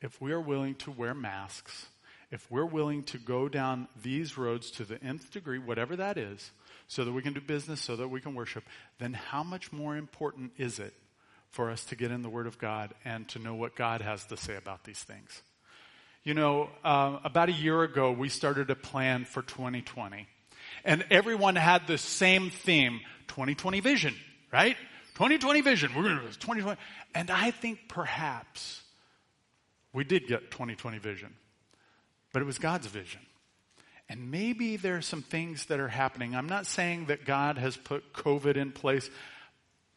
if 0.00 0.20
we 0.22 0.32
are 0.32 0.40
willing 0.40 0.74
to 0.76 0.90
wear 0.90 1.12
masks, 1.12 1.88
if 2.30 2.50
we're 2.50 2.64
willing 2.64 3.02
to 3.02 3.18
go 3.18 3.46
down 3.48 3.88
these 4.02 4.38
roads 4.38 4.70
to 4.70 4.84
the 4.84 5.02
nth 5.02 5.30
degree, 5.30 5.58
whatever 5.58 5.96
that 5.96 6.16
is, 6.16 6.50
so 6.86 7.04
that 7.04 7.12
we 7.12 7.20
can 7.20 7.34
do 7.34 7.42
business, 7.42 7.82
so 7.82 7.94
that 7.96 8.08
we 8.08 8.22
can 8.22 8.34
worship, 8.34 8.64
then 8.98 9.12
how 9.12 9.42
much 9.42 9.70
more 9.70 9.98
important 9.98 10.52
is 10.56 10.78
it 10.78 10.94
for 11.50 11.70
us 11.70 11.84
to 11.84 11.96
get 11.96 12.10
in 12.10 12.22
the 12.22 12.30
Word 12.30 12.46
of 12.46 12.58
God 12.58 12.94
and 13.04 13.28
to 13.28 13.38
know 13.38 13.54
what 13.54 13.76
God 13.76 14.00
has 14.00 14.24
to 14.26 14.36
say 14.38 14.56
about 14.56 14.84
these 14.84 15.02
things? 15.02 15.42
You 16.24 16.34
know, 16.34 16.70
uh, 16.84 17.18
about 17.24 17.48
a 17.48 17.52
year 17.52 17.82
ago, 17.82 18.12
we 18.12 18.28
started 18.28 18.70
a 18.70 18.74
plan 18.74 19.24
for 19.24 19.42
2020. 19.42 20.26
And 20.84 21.04
everyone 21.10 21.56
had 21.56 21.86
the 21.86 21.98
same 21.98 22.50
theme 22.50 23.00
2020 23.28 23.80
vision, 23.80 24.14
right? 24.52 24.76
2020 25.14 25.60
vision. 25.62 25.92
We're 25.94 26.02
going 26.02 26.16
to 26.16 26.22
do 26.22 26.28
2020. 26.28 26.78
And 27.14 27.30
I 27.30 27.50
think 27.50 27.80
perhaps 27.88 28.82
we 29.92 30.04
did 30.04 30.26
get 30.26 30.50
2020 30.50 30.98
vision 30.98 31.34
but 32.32 32.42
it 32.42 32.44
was 32.44 32.58
God's 32.58 32.86
vision. 32.86 33.20
And 34.08 34.30
maybe 34.30 34.76
there 34.76 34.96
are 34.96 35.02
some 35.02 35.22
things 35.22 35.66
that 35.66 35.80
are 35.80 35.88
happening. 35.88 36.34
I'm 36.34 36.48
not 36.48 36.66
saying 36.66 37.06
that 37.06 37.24
God 37.24 37.58
has 37.58 37.76
put 37.76 38.12
COVID 38.12 38.56
in 38.56 38.72
place, 38.72 39.10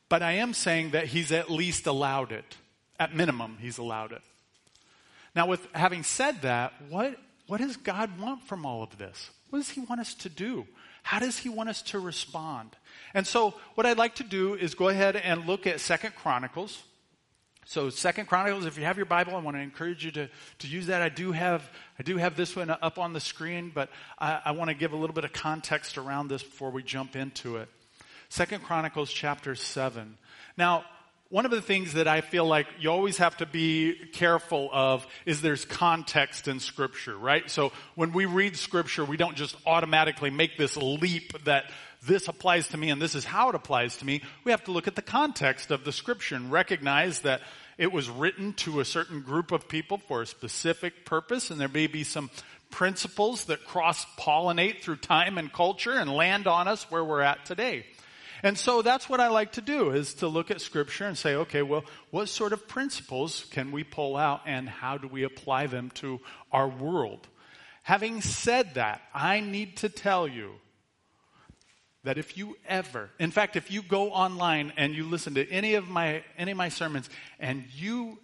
but 0.09 0.21
I 0.21 0.33
am 0.33 0.53
saying 0.53 0.91
that 0.91 1.05
He's 1.05 1.31
at 1.31 1.49
least 1.49 1.87
allowed 1.87 2.31
it. 2.31 2.57
At 2.99 3.15
minimum, 3.15 3.57
He's 3.59 3.77
allowed 3.77 4.11
it. 4.11 4.21
Now, 5.35 5.47
with 5.47 5.65
having 5.73 6.03
said 6.03 6.41
that, 6.41 6.73
what, 6.89 7.17
what 7.47 7.59
does 7.59 7.77
God 7.77 8.19
want 8.19 8.43
from 8.43 8.65
all 8.65 8.83
of 8.83 8.97
this? 8.97 9.29
What 9.49 9.59
does 9.59 9.69
He 9.69 9.81
want 9.81 10.01
us 10.01 10.13
to 10.15 10.29
do? 10.29 10.65
How 11.03 11.19
does 11.19 11.37
He 11.37 11.49
want 11.49 11.69
us 11.69 11.81
to 11.83 11.99
respond? 11.99 12.75
And 13.13 13.25
so, 13.25 13.53
what 13.75 13.85
I'd 13.85 13.97
like 13.97 14.15
to 14.15 14.23
do 14.23 14.55
is 14.55 14.75
go 14.75 14.89
ahead 14.89 15.15
and 15.15 15.45
look 15.47 15.65
at 15.67 15.79
Second 15.79 16.15
Chronicles 16.15 16.81
so 17.65 17.89
Second 17.89 18.25
Chronicles, 18.25 18.65
if 18.65 18.77
you 18.77 18.83
have 18.85 18.97
your 18.97 19.05
Bible, 19.05 19.35
I 19.35 19.39
want 19.39 19.55
to 19.55 19.61
encourage 19.61 20.03
you 20.03 20.11
to, 20.11 20.29
to 20.59 20.67
use 20.67 20.87
that. 20.87 21.01
I 21.01 21.09
do 21.09 21.31
have 21.31 21.69
I 21.99 22.03
do 22.03 22.17
have 22.17 22.35
this 22.35 22.55
one 22.55 22.69
up 22.69 22.97
on 22.97 23.13
the 23.13 23.19
screen, 23.19 23.71
but 23.73 23.89
I, 24.17 24.41
I 24.45 24.51
want 24.51 24.69
to 24.69 24.73
give 24.73 24.93
a 24.93 24.95
little 24.95 25.13
bit 25.13 25.25
of 25.25 25.31
context 25.31 25.97
around 25.97 26.27
this 26.27 26.43
before 26.43 26.71
we 26.71 26.83
jump 26.83 27.15
into 27.15 27.57
it. 27.57 27.69
Second 28.29 28.63
Chronicles 28.63 29.11
chapter 29.11 29.55
seven. 29.55 30.17
Now, 30.57 30.83
one 31.31 31.45
of 31.45 31.51
the 31.51 31.61
things 31.61 31.93
that 31.93 32.09
I 32.09 32.19
feel 32.19 32.45
like 32.45 32.67
you 32.77 32.91
always 32.91 33.17
have 33.17 33.37
to 33.37 33.45
be 33.45 33.95
careful 34.11 34.69
of 34.71 35.07
is 35.25 35.41
there's 35.41 35.63
context 35.63 36.49
in 36.49 36.59
scripture, 36.59 37.17
right? 37.17 37.49
So 37.49 37.71
when 37.95 38.11
we 38.11 38.25
read 38.25 38.57
scripture, 38.57 39.05
we 39.05 39.15
don't 39.15 39.37
just 39.37 39.55
automatically 39.65 40.29
make 40.29 40.57
this 40.57 40.75
leap 40.75 41.45
that 41.45 41.71
this 42.05 42.27
applies 42.27 42.67
to 42.69 42.77
me 42.77 42.89
and 42.89 43.01
this 43.01 43.15
is 43.15 43.23
how 43.23 43.47
it 43.47 43.55
applies 43.55 43.95
to 43.97 44.05
me. 44.05 44.21
We 44.43 44.51
have 44.51 44.65
to 44.65 44.71
look 44.73 44.89
at 44.89 44.95
the 44.95 45.01
context 45.01 45.71
of 45.71 45.85
the 45.85 45.93
scripture 45.93 46.35
and 46.35 46.51
recognize 46.51 47.21
that 47.21 47.39
it 47.77 47.93
was 47.93 48.09
written 48.09 48.51
to 48.53 48.81
a 48.81 48.85
certain 48.85 49.21
group 49.21 49.53
of 49.53 49.69
people 49.69 49.99
for 49.99 50.21
a 50.21 50.27
specific 50.27 51.05
purpose 51.05 51.49
and 51.49 51.61
there 51.61 51.69
may 51.69 51.87
be 51.87 52.03
some 52.03 52.29
principles 52.71 53.45
that 53.45 53.65
cross 53.65 54.05
pollinate 54.19 54.81
through 54.81 54.97
time 54.97 55.37
and 55.37 55.53
culture 55.53 55.93
and 55.93 56.11
land 56.11 56.45
on 56.45 56.67
us 56.67 56.91
where 56.91 57.05
we're 57.05 57.21
at 57.21 57.45
today. 57.45 57.85
And 58.43 58.57
so 58.57 58.81
that's 58.81 59.07
what 59.07 59.19
I 59.19 59.27
like 59.27 59.53
to 59.53 59.61
do 59.61 59.91
is 59.91 60.15
to 60.15 60.27
look 60.27 60.51
at 60.51 60.61
scripture 60.61 61.05
and 61.05 61.17
say, 61.17 61.35
okay, 61.35 61.61
well, 61.61 61.83
what 62.09 62.29
sort 62.29 62.53
of 62.53 62.67
principles 62.67 63.45
can 63.51 63.71
we 63.71 63.83
pull 63.83 64.17
out 64.17 64.41
and 64.45 64.67
how 64.67 64.97
do 64.97 65.07
we 65.07 65.23
apply 65.23 65.67
them 65.67 65.91
to 65.95 66.19
our 66.51 66.67
world? 66.67 67.27
Having 67.83 68.21
said 68.21 68.75
that, 68.75 69.01
I 69.13 69.39
need 69.39 69.77
to 69.77 69.89
tell 69.89 70.27
you 70.27 70.53
that 72.03 72.17
if 72.17 72.37
you 72.37 72.57
ever, 72.67 73.09
in 73.19 73.31
fact, 73.31 73.55
if 73.55 73.69
you 73.69 73.83
go 73.83 74.11
online 74.11 74.73
and 74.75 74.93
you 74.93 75.05
listen 75.05 75.35
to 75.35 75.47
any 75.49 75.75
of 75.75 75.87
my, 75.87 76.23
any 76.37 76.51
of 76.51 76.57
my 76.57 76.69
sermons 76.69 77.09
and 77.39 77.65
you 77.75 78.17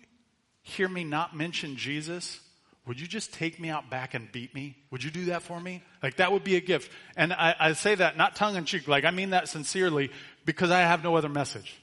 hear 0.64 0.88
me 0.88 1.04
not 1.04 1.36
mention 1.36 1.76
Jesus, 1.76 2.40
would 2.88 3.00
you 3.00 3.08
just 3.08 3.34
take 3.34 3.60
me 3.60 3.70
out 3.70 3.90
back 3.90 4.14
and 4.14 4.32
beat 4.32 4.56
me? 4.56 4.78
Would 4.92 5.04
you 5.04 5.12
do 5.12 5.26
that 5.26 5.44
for 5.44 5.60
me? 5.60 5.84
Like 6.02 6.18
that 6.18 6.32
would 6.32 6.44
be 6.44 6.56
a 6.56 6.62
gift. 6.62 6.90
And 7.18 7.34
I, 7.34 7.54
I 7.60 7.74
say 7.74 7.96
that 7.96 8.16
not 8.16 8.36
tongue 8.36 8.56
in 8.56 8.66
cheek, 8.66 8.88
like 8.88 9.04
I 9.04 9.12
mean 9.12 9.32
that 9.32 9.50
sincerely 9.50 10.10
because 10.46 10.72
I 10.72 10.80
have 10.80 11.04
no 11.04 11.18
other 11.18 11.30
message. 11.30 11.76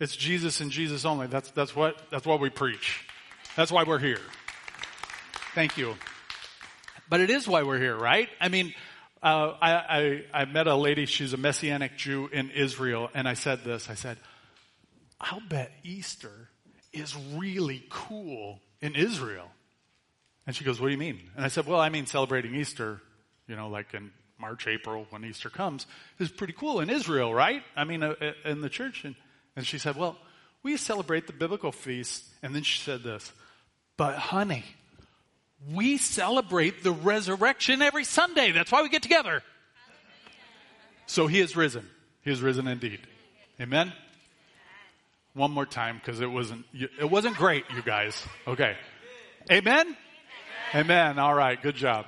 It's 0.00 0.16
Jesus 0.16 0.60
and 0.60 0.70
Jesus 0.70 1.04
only. 1.04 1.26
That's, 1.26 1.50
that's 1.50 1.76
what, 1.76 2.00
that's 2.10 2.26
what 2.26 2.40
we 2.40 2.48
preach. 2.48 3.06
That's 3.56 3.70
why 3.70 3.84
we're 3.84 3.98
here. 3.98 4.20
Thank 5.54 5.76
you. 5.76 5.96
But 7.10 7.20
it 7.20 7.28
is 7.28 7.46
why 7.46 7.62
we're 7.62 7.78
here, 7.78 7.96
right? 7.96 8.28
I 8.40 8.48
mean, 8.48 8.72
uh, 9.22 9.52
I, 9.60 9.72
I, 9.72 10.24
I 10.32 10.44
met 10.46 10.66
a 10.66 10.74
lady, 10.74 11.04
she's 11.04 11.34
a 11.34 11.36
Messianic 11.36 11.96
Jew 11.96 12.28
in 12.32 12.50
Israel, 12.50 13.10
and 13.14 13.28
I 13.28 13.34
said 13.34 13.64
this. 13.64 13.90
I 13.90 13.94
said, 13.94 14.16
I'll 15.20 15.42
bet 15.46 15.70
Easter 15.84 16.48
is 16.92 17.14
really 17.36 17.84
cool 17.90 18.60
in 18.80 18.96
Israel. 18.96 19.50
And 20.46 20.56
she 20.56 20.64
goes, 20.64 20.80
What 20.80 20.88
do 20.88 20.92
you 20.92 20.98
mean? 20.98 21.20
And 21.36 21.44
I 21.44 21.48
said, 21.48 21.66
Well, 21.66 21.80
I 21.80 21.88
mean 21.88 22.06
celebrating 22.06 22.54
Easter, 22.54 23.00
you 23.46 23.56
know, 23.56 23.68
like 23.68 23.94
in 23.94 24.10
March, 24.38 24.66
April, 24.66 25.06
when 25.10 25.24
Easter 25.24 25.48
comes, 25.50 25.86
is 26.18 26.30
pretty 26.30 26.52
cool 26.52 26.80
in 26.80 26.90
Israel, 26.90 27.32
right? 27.32 27.62
I 27.76 27.84
mean, 27.84 28.02
uh, 28.02 28.14
uh, 28.20 28.32
in 28.44 28.60
the 28.60 28.68
church. 28.68 29.04
And, 29.04 29.14
and 29.56 29.66
she 29.66 29.78
said, 29.78 29.96
Well, 29.96 30.16
we 30.62 30.76
celebrate 30.76 31.26
the 31.26 31.32
biblical 31.32 31.72
feast. 31.72 32.24
And 32.42 32.54
then 32.54 32.62
she 32.62 32.78
said 32.80 33.02
this, 33.02 33.32
But 33.96 34.16
honey, 34.16 34.64
we 35.72 35.96
celebrate 35.96 36.82
the 36.82 36.92
resurrection 36.92 37.82
every 37.82 38.04
Sunday. 38.04 38.50
That's 38.50 38.72
why 38.72 38.82
we 38.82 38.88
get 38.88 39.02
together. 39.02 39.42
So 41.06 41.26
he 41.26 41.40
is 41.40 41.56
risen. 41.56 41.88
He 42.22 42.30
is 42.30 42.40
risen 42.40 42.66
indeed. 42.66 43.00
Amen. 43.60 43.92
One 45.34 45.50
more 45.50 45.66
time 45.66 45.96
because 45.96 46.20
it 46.20 46.30
wasn't 46.30 46.64
it 46.74 47.08
wasn't 47.08 47.36
great, 47.36 47.64
you 47.74 47.82
guys. 47.82 48.22
Okay. 48.46 48.76
Amen. 49.50 49.96
Amen. 50.74 51.18
All 51.18 51.34
right. 51.34 51.60
Good 51.60 51.74
job. 51.76 52.06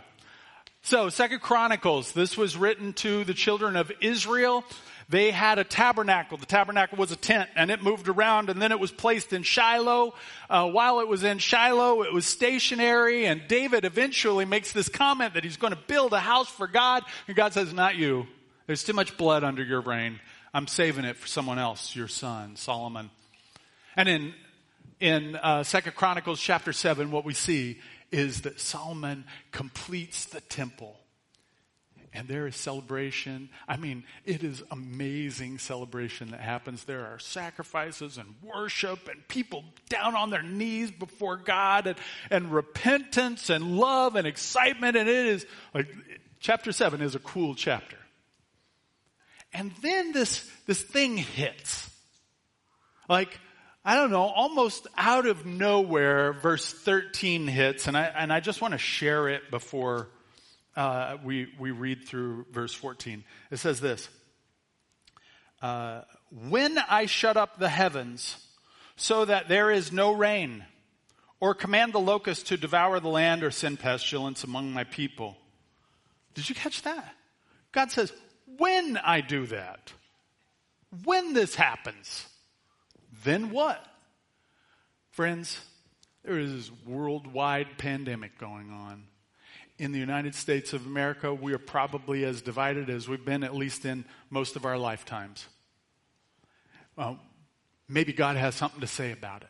So, 0.83 1.09
Second 1.11 1.41
Chronicles. 1.41 2.13
This 2.13 2.37
was 2.37 2.57
written 2.57 2.93
to 2.95 3.25
the 3.25 3.35
children 3.35 3.77
of 3.77 3.93
Israel 4.01 4.65
they 5.09 5.31
had 5.31 5.59
a 5.59 5.65
tabernacle. 5.65 6.39
The 6.39 6.47
tabernacle 6.47 6.99
was 6.99 7.13
a 7.13 7.17
tent 7.17 7.51
and 7.57 7.71
it 7.71 7.83
moved 7.83 8.09
around 8.09 8.49
and 8.49 8.61
then 8.61 8.73
it 8.73 8.81
was 8.81 8.91
placed 8.91 9.33
in 9.33 9.43
Shiloh. 9.43 10.15
Uh, 10.49 10.69
while 10.71 11.01
it 11.01 11.09
was 11.09 11.23
in 11.23 11.39
Shiloh, 11.39 12.03
it 12.03 12.13
was 12.13 12.25
stationary 12.27 13.27
and 13.27 13.47
David 13.47 13.85
eventually 13.85 14.45
makes 14.45 14.73
this 14.73 14.89
comment 14.89 15.35
that 15.35 15.45
he's 15.45 15.57
going 15.57 15.73
to 15.73 15.79
build 15.87 16.13
a 16.13 16.21
house 16.21 16.49
for 16.49 16.67
God. 16.67 17.03
And 17.27 17.37
God 17.37 17.53
says, 17.53 17.73
not 17.73 17.97
you. 17.97 18.27
There's 18.67 18.83
too 18.83 18.95
much 18.95 19.17
blood 19.17 19.45
under 19.45 19.63
your 19.63 19.83
reign. 19.83 20.21
I'm 20.55 20.67
saving 20.67 21.05
it 21.05 21.17
for 21.17 21.27
someone 21.27 21.59
else, 21.59 21.95
your 21.95 22.09
son, 22.09 22.57
Solomon. 22.57 23.11
And 23.97 24.09
in, 24.09 24.35
in 25.01 25.37
uh, 25.37 25.65
Second 25.65 25.97
Chronicles 25.97 26.41
chapter 26.41 26.73
7, 26.73 27.11
what 27.11 27.25
we 27.25 27.35
see 27.35 27.79
is 28.15 28.43
that 28.43 28.61
Solomon 28.61 29.25
completes 29.51 30.27
the 30.27 30.41
temple 30.41 30.97
and 32.15 32.29
there 32.29 32.47
is 32.47 32.55
celebration. 32.55 33.49
I 33.67 33.77
mean, 33.77 34.05
it 34.25 34.45
is 34.45 34.63
amazing 34.71 35.59
celebration 35.59 36.31
that 36.31 36.39
happens. 36.39 36.85
There 36.85 37.07
are 37.07 37.19
sacrifices 37.19 38.19
and 38.19 38.37
worship 38.41 39.09
and 39.09 39.27
people 39.27 39.65
down 39.89 40.15
on 40.15 40.31
their 40.31 40.43
knees 40.43 40.93
before 40.93 41.37
God 41.37 41.89
and, 41.89 41.99
and 42.31 42.53
repentance 42.53 43.51
and 43.51 43.77
love 43.77 44.15
and 44.15 44.29
excitement. 44.29 44.97
And 44.97 45.09
it 45.09 45.27
is 45.27 45.45
like 45.75 45.93
chapter 46.39 46.71
seven 46.71 47.03
is 47.03 47.17
a 47.17 47.19
cool 47.21 47.57
chapter. 47.57 47.99
And 49.53 49.73
then 49.83 50.13
this, 50.13 50.49
this 50.67 50.83
thing 50.83 51.17
hits. 51.17 51.91
Like, 53.09 53.39
I 53.87 53.97
don't 53.97 54.11
know, 54.11 54.23
almost 54.23 54.87
out 54.97 55.27
of 55.27 55.45
nowhere, 55.45 56.33
verse 56.33 56.73
13 56.73 57.47
hits, 57.47 57.87
and 57.87 57.97
I, 57.97 58.05
and 58.05 58.33
I 58.33 58.41
just 58.41 58.63
want 58.63 58.73
to 58.73 58.79
share 58.79 59.29
it 59.29 59.51
before 59.51 60.09
uh, 60.75 61.19
we, 61.23 61.49
we 61.59 61.71
read 61.71 62.09
through 62.09 62.47
verse 62.51 62.73
14. 62.73 63.25
It 63.51 63.59
says 63.59 63.81
this 63.81 64.09
uh, 65.61 66.01
When 66.49 66.79
I 66.79 67.05
shut 67.05 67.37
up 67.37 67.59
the 67.59 67.69
heavens 67.69 68.39
so 68.97 69.27
that 69.27 69.49
there 69.49 69.71
is 69.71 69.93
no 69.93 70.13
rain, 70.13 70.65
or 71.39 71.53
command 71.53 71.93
the 71.93 72.01
locust 72.01 72.47
to 72.47 72.57
devour 72.57 73.01
the 73.01 73.09
land, 73.09 73.45
or 73.45 73.51
send 73.51 73.81
pestilence 73.81 74.45
among 74.45 74.73
my 74.73 74.85
people. 74.85 75.37
Did 76.33 76.49
you 76.49 76.55
catch 76.55 76.81
that? 76.83 77.15
God 77.73 77.91
says, 77.91 78.13
When 78.57 78.97
I 78.97 79.21
do 79.21 79.45
that, 79.47 79.93
when 81.05 81.35
this 81.35 81.55
happens, 81.55 82.27
then 83.25 83.51
what? 83.51 83.85
Friends, 85.11 85.61
there 86.25 86.39
is 86.39 86.53
this 86.53 86.71
worldwide 86.87 87.79
pandemic 87.79 88.39
going 88.39 88.71
on 88.71 89.05
in 89.79 89.93
the 89.93 89.99
United 89.99 90.35
States 90.35 90.73
of 90.73 90.87
America, 90.87 91.35
we 91.35 91.53
are 91.53 91.59
probably 91.59 92.25
as 92.25 92.43
divided 92.43 92.89
as 92.89 93.09
we've 93.09 93.25
been, 93.25 93.43
at 93.43 93.55
least 93.55 93.85
in 93.85 94.05
most 94.31 94.57
of 94.57 94.65
our 94.65 94.79
lifetimes. 94.79 95.47
well, 96.97 97.19
maybe 97.89 98.13
God 98.13 98.37
has 98.37 98.55
something 98.55 98.81
to 98.81 98.87
say 98.87 99.11
about 99.11 99.43
it. 99.43 99.49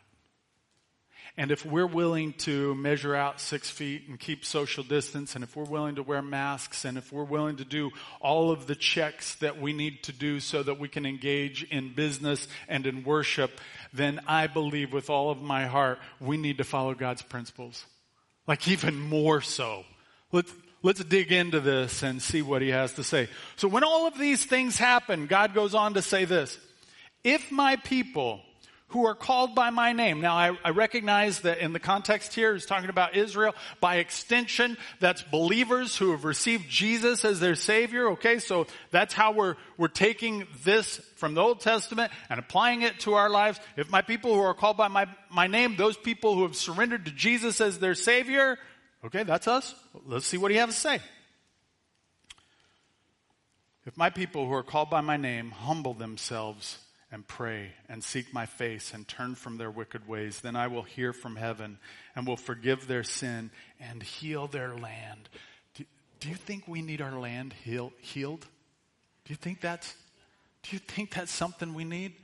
And 1.37 1.51
if 1.51 1.65
we're 1.65 1.85
willing 1.85 2.31
to 2.33 2.73
measure 2.75 3.13
out 3.13 3.41
six 3.41 3.69
feet 3.69 4.03
and 4.07 4.17
keep 4.17 4.45
social 4.45 4.85
distance, 4.85 5.35
and 5.35 5.43
if 5.43 5.53
we're 5.55 5.65
willing 5.65 5.95
to 5.95 6.03
wear 6.03 6.21
masks, 6.21 6.85
and 6.85 6.97
if 6.97 7.11
we're 7.11 7.25
willing 7.25 7.57
to 7.57 7.65
do 7.65 7.91
all 8.21 8.51
of 8.51 8.67
the 8.67 8.75
checks 8.75 9.35
that 9.35 9.59
we 9.59 9.73
need 9.73 10.03
to 10.03 10.13
do 10.13 10.39
so 10.39 10.63
that 10.63 10.79
we 10.79 10.87
can 10.87 11.05
engage 11.05 11.63
in 11.63 11.93
business 11.93 12.47
and 12.69 12.87
in 12.87 13.03
worship, 13.03 13.59
then 13.91 14.21
I 14.27 14.47
believe 14.47 14.93
with 14.93 15.09
all 15.09 15.29
of 15.29 15.41
my 15.41 15.65
heart 15.65 15.99
we 16.21 16.37
need 16.37 16.59
to 16.59 16.63
follow 16.63 16.93
God's 16.93 17.21
principles. 17.21 17.85
Like 18.47 18.67
even 18.69 18.97
more 18.97 19.41
so. 19.41 19.83
Let's, 20.31 20.53
let's 20.83 21.03
dig 21.03 21.33
into 21.33 21.59
this 21.59 22.01
and 22.01 22.21
see 22.21 22.43
what 22.43 22.61
he 22.61 22.69
has 22.69 22.93
to 22.93 23.03
say. 23.03 23.27
So 23.57 23.67
when 23.67 23.83
all 23.83 24.07
of 24.07 24.17
these 24.17 24.45
things 24.45 24.77
happen, 24.77 25.27
God 25.27 25.53
goes 25.53 25.75
on 25.75 25.95
to 25.95 26.01
say 26.01 26.23
this. 26.23 26.57
If 27.25 27.51
my 27.51 27.75
people 27.75 28.41
who 28.89 29.05
are 29.07 29.15
called 29.15 29.55
by 29.55 29.71
my 29.71 29.93
name. 29.93 30.21
Now, 30.21 30.35
I, 30.35 30.57
I, 30.63 30.69
recognize 30.69 31.41
that 31.41 31.57
in 31.57 31.73
the 31.73 31.79
context 31.79 32.33
here, 32.35 32.53
he's 32.53 32.67
talking 32.67 32.89
about 32.89 33.15
Israel. 33.15 33.55
By 33.81 33.97
extension, 33.97 34.77
that's 34.99 35.23
believers 35.23 35.97
who 35.97 36.11
have 36.11 36.23
received 36.23 36.69
Jesus 36.69 37.25
as 37.25 37.39
their 37.39 37.55
Savior. 37.55 38.11
Okay, 38.11 38.37
so 38.37 38.67
that's 38.91 39.13
how 39.13 39.31
we're, 39.31 39.55
we're 39.77 39.87
taking 39.87 40.47
this 40.63 40.97
from 41.15 41.33
the 41.33 41.41
Old 41.41 41.61
Testament 41.61 42.11
and 42.29 42.39
applying 42.39 42.83
it 42.83 42.99
to 43.01 43.15
our 43.15 43.29
lives. 43.29 43.59
If 43.75 43.89
my 43.89 44.03
people 44.03 44.35
who 44.35 44.41
are 44.41 44.53
called 44.53 44.77
by 44.77 44.87
my, 44.87 45.07
my 45.31 45.47
name, 45.47 45.75
those 45.75 45.97
people 45.97 46.35
who 46.35 46.43
have 46.43 46.55
surrendered 46.55 47.05
to 47.05 47.11
Jesus 47.11 47.59
as 47.59 47.79
their 47.79 47.95
Savior, 47.95 48.57
okay, 49.03 49.23
that's 49.23 49.47
us. 49.47 49.73
Let's 50.05 50.27
see 50.27 50.37
what 50.37 50.51
he 50.51 50.57
has 50.57 50.69
to 50.69 50.75
say. 50.79 50.99
If 53.85 53.97
my 53.97 54.11
people 54.11 54.47
who 54.47 54.53
are 54.53 54.63
called 54.63 54.91
by 54.91 55.01
my 55.01 55.17
name 55.17 55.51
humble 55.51 55.95
themselves 55.95 56.77
and 57.15 57.25
pray 57.25 57.71
and 57.87 58.03
seek 58.03 58.33
my 58.33 58.45
face 58.45 58.93
and 58.93 59.07
turn 59.07 59.35
from 59.35 59.57
their 59.57 59.71
wicked 59.71 60.05
ways, 60.05 60.41
then 60.41 60.57
I 60.57 60.67
will 60.67 60.83
hear 60.83 61.13
from 61.13 61.37
heaven 61.37 61.79
and 62.13 62.27
will 62.27 62.35
forgive 62.35 62.87
their 62.87 63.05
sin 63.05 63.51
and 63.79 64.03
heal 64.03 64.47
their 64.47 64.75
land. 64.75 65.29
Do, 65.75 65.85
do 66.19 66.27
you 66.27 66.35
think 66.35 66.67
we 66.67 66.81
need 66.81 67.01
our 67.01 67.17
land 67.17 67.53
heal, 67.63 67.93
healed? 68.01 68.41
Do 68.41 69.29
you 69.31 69.37
think 69.37 69.61
that's, 69.61 69.95
do 70.63 70.75
you 70.75 70.79
think 70.79 71.13
that's 71.13 71.31
something 71.31 71.73
we 71.73 71.85
need? 71.85 72.15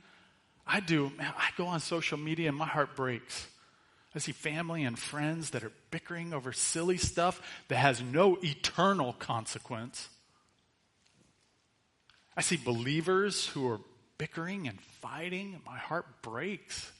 I 0.66 0.80
do. 0.80 1.10
Man, 1.16 1.32
I 1.38 1.48
go 1.56 1.68
on 1.68 1.80
social 1.80 2.18
media 2.18 2.50
and 2.50 2.58
my 2.58 2.66
heart 2.66 2.94
breaks. 2.94 3.48
I 4.14 4.18
see 4.18 4.32
family 4.32 4.84
and 4.84 4.98
friends 4.98 5.50
that 5.50 5.64
are 5.64 5.72
bickering 5.90 6.34
over 6.34 6.52
silly 6.52 6.98
stuff 6.98 7.40
that 7.68 7.76
has 7.76 8.02
no 8.02 8.36
eternal 8.42 9.14
consequence. 9.14 10.10
I 12.36 12.42
see 12.42 12.58
believers 12.58 13.46
who 13.46 13.66
are 13.70 13.80
bickering 14.18 14.68
and 14.68 14.80
fighting, 15.00 15.60
my 15.66 15.78
heart 15.78 16.06
breaks. 16.22 16.90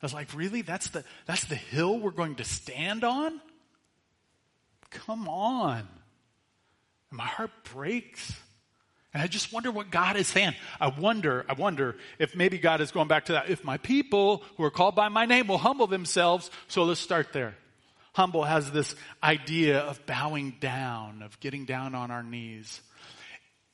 I 0.00 0.06
was 0.06 0.14
like, 0.14 0.34
really? 0.34 0.62
That's 0.62 0.88
the, 0.88 1.04
that's 1.26 1.44
the 1.44 1.54
hill 1.54 1.98
we're 1.98 2.10
going 2.10 2.36
to 2.36 2.44
stand 2.44 3.04
on? 3.04 3.40
Come 4.90 5.28
on. 5.28 5.86
And 7.10 7.18
my 7.18 7.26
heart 7.26 7.50
breaks. 7.72 8.34
And 9.14 9.22
I 9.22 9.26
just 9.26 9.52
wonder 9.52 9.70
what 9.70 9.90
God 9.90 10.16
is 10.16 10.26
saying. 10.26 10.54
I 10.80 10.88
wonder, 10.88 11.44
I 11.48 11.52
wonder 11.52 11.96
if 12.18 12.34
maybe 12.34 12.58
God 12.58 12.80
is 12.80 12.90
going 12.90 13.08
back 13.08 13.26
to 13.26 13.32
that. 13.32 13.50
If 13.50 13.62
my 13.62 13.76
people 13.76 14.42
who 14.56 14.64
are 14.64 14.70
called 14.70 14.94
by 14.94 15.08
my 15.08 15.26
name 15.26 15.46
will 15.46 15.58
humble 15.58 15.86
themselves, 15.86 16.50
so 16.68 16.84
let's 16.84 17.00
start 17.00 17.32
there. 17.32 17.54
Humble 18.14 18.44
has 18.44 18.70
this 18.70 18.94
idea 19.22 19.80
of 19.80 20.04
bowing 20.06 20.56
down, 20.60 21.22
of 21.22 21.38
getting 21.40 21.64
down 21.64 21.94
on 21.94 22.10
our 22.10 22.22
knees. 22.22 22.80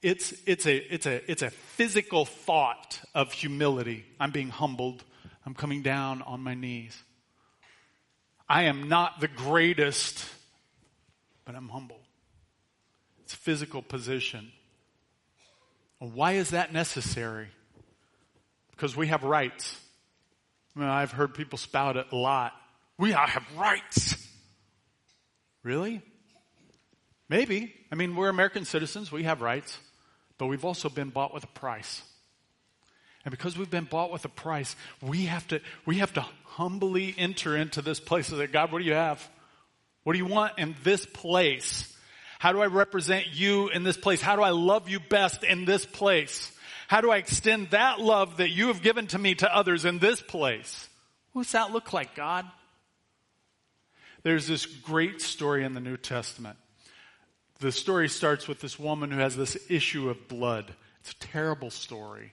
It's, 0.00 0.32
it's, 0.46 0.66
a, 0.66 0.76
it's, 0.94 1.06
a, 1.06 1.30
it's 1.30 1.42
a 1.42 1.50
physical 1.50 2.24
thought 2.24 3.00
of 3.14 3.32
humility. 3.32 4.04
I'm 4.20 4.30
being 4.30 4.48
humbled. 4.48 5.02
I'm 5.44 5.54
coming 5.54 5.82
down 5.82 6.22
on 6.22 6.40
my 6.40 6.54
knees. 6.54 6.96
I 8.48 8.64
am 8.64 8.88
not 8.88 9.20
the 9.20 9.28
greatest, 9.28 10.24
but 11.44 11.54
I'm 11.54 11.68
humble. 11.68 12.00
It's 13.24 13.34
a 13.34 13.38
physical 13.38 13.82
position. 13.82 14.52
Why 15.98 16.32
is 16.32 16.50
that 16.50 16.72
necessary? 16.72 17.48
Because 18.70 18.96
we 18.96 19.08
have 19.08 19.24
rights. 19.24 19.78
I 20.76 20.80
mean, 20.80 20.88
I've 20.88 21.10
heard 21.10 21.34
people 21.34 21.58
spout 21.58 21.96
it 21.96 22.06
a 22.12 22.16
lot. 22.16 22.52
We 22.98 23.10
have 23.10 23.44
rights. 23.56 24.16
Really? 25.64 26.02
Maybe. 27.28 27.74
I 27.90 27.96
mean, 27.96 28.14
we're 28.14 28.28
American 28.28 28.64
citizens. 28.64 29.10
We 29.10 29.24
have 29.24 29.42
rights. 29.42 29.76
But 30.38 30.46
we've 30.46 30.64
also 30.64 30.88
been 30.88 31.10
bought 31.10 31.34
with 31.34 31.44
a 31.44 31.48
price. 31.48 32.02
And 33.24 33.30
because 33.30 33.58
we've 33.58 33.70
been 33.70 33.84
bought 33.84 34.10
with 34.10 34.24
a 34.24 34.30
price, 34.30 34.74
we 35.02 35.26
have 35.26 35.46
to, 35.48 35.60
we 35.84 35.98
have 35.98 36.12
to 36.14 36.24
humbly 36.44 37.14
enter 37.18 37.56
into 37.56 37.82
this 37.82 38.00
place 38.00 38.30
and 38.30 38.38
say, 38.38 38.46
God, 38.46 38.72
what 38.72 38.78
do 38.78 38.84
you 38.84 38.94
have? 38.94 39.28
What 40.04 40.12
do 40.14 40.18
you 40.18 40.26
want 40.26 40.58
in 40.58 40.76
this 40.84 41.04
place? 41.04 41.94
How 42.38 42.52
do 42.52 42.60
I 42.60 42.66
represent 42.66 43.26
you 43.34 43.68
in 43.68 43.82
this 43.82 43.96
place? 43.96 44.22
How 44.22 44.36
do 44.36 44.42
I 44.42 44.50
love 44.50 44.88
you 44.88 45.00
best 45.00 45.42
in 45.42 45.64
this 45.64 45.84
place? 45.84 46.52
How 46.86 47.00
do 47.00 47.10
I 47.10 47.18
extend 47.18 47.70
that 47.70 48.00
love 48.00 48.38
that 48.38 48.50
you 48.50 48.68
have 48.68 48.80
given 48.80 49.08
to 49.08 49.18
me 49.18 49.34
to 49.34 49.54
others 49.54 49.84
in 49.84 49.98
this 49.98 50.22
place? 50.22 50.88
What 51.32 51.42
does 51.42 51.52
that 51.52 51.72
look 51.72 51.92
like, 51.92 52.14
God? 52.14 52.46
There's 54.22 54.46
this 54.46 54.64
great 54.64 55.20
story 55.20 55.64
in 55.64 55.74
the 55.74 55.80
New 55.80 55.96
Testament 55.96 56.56
the 57.60 57.72
story 57.72 58.08
starts 58.08 58.46
with 58.46 58.60
this 58.60 58.78
woman 58.78 59.10
who 59.10 59.18
has 59.18 59.36
this 59.36 59.56
issue 59.68 60.08
of 60.10 60.28
blood. 60.28 60.72
It's 61.00 61.12
a 61.12 61.18
terrible 61.18 61.70
story 61.70 62.32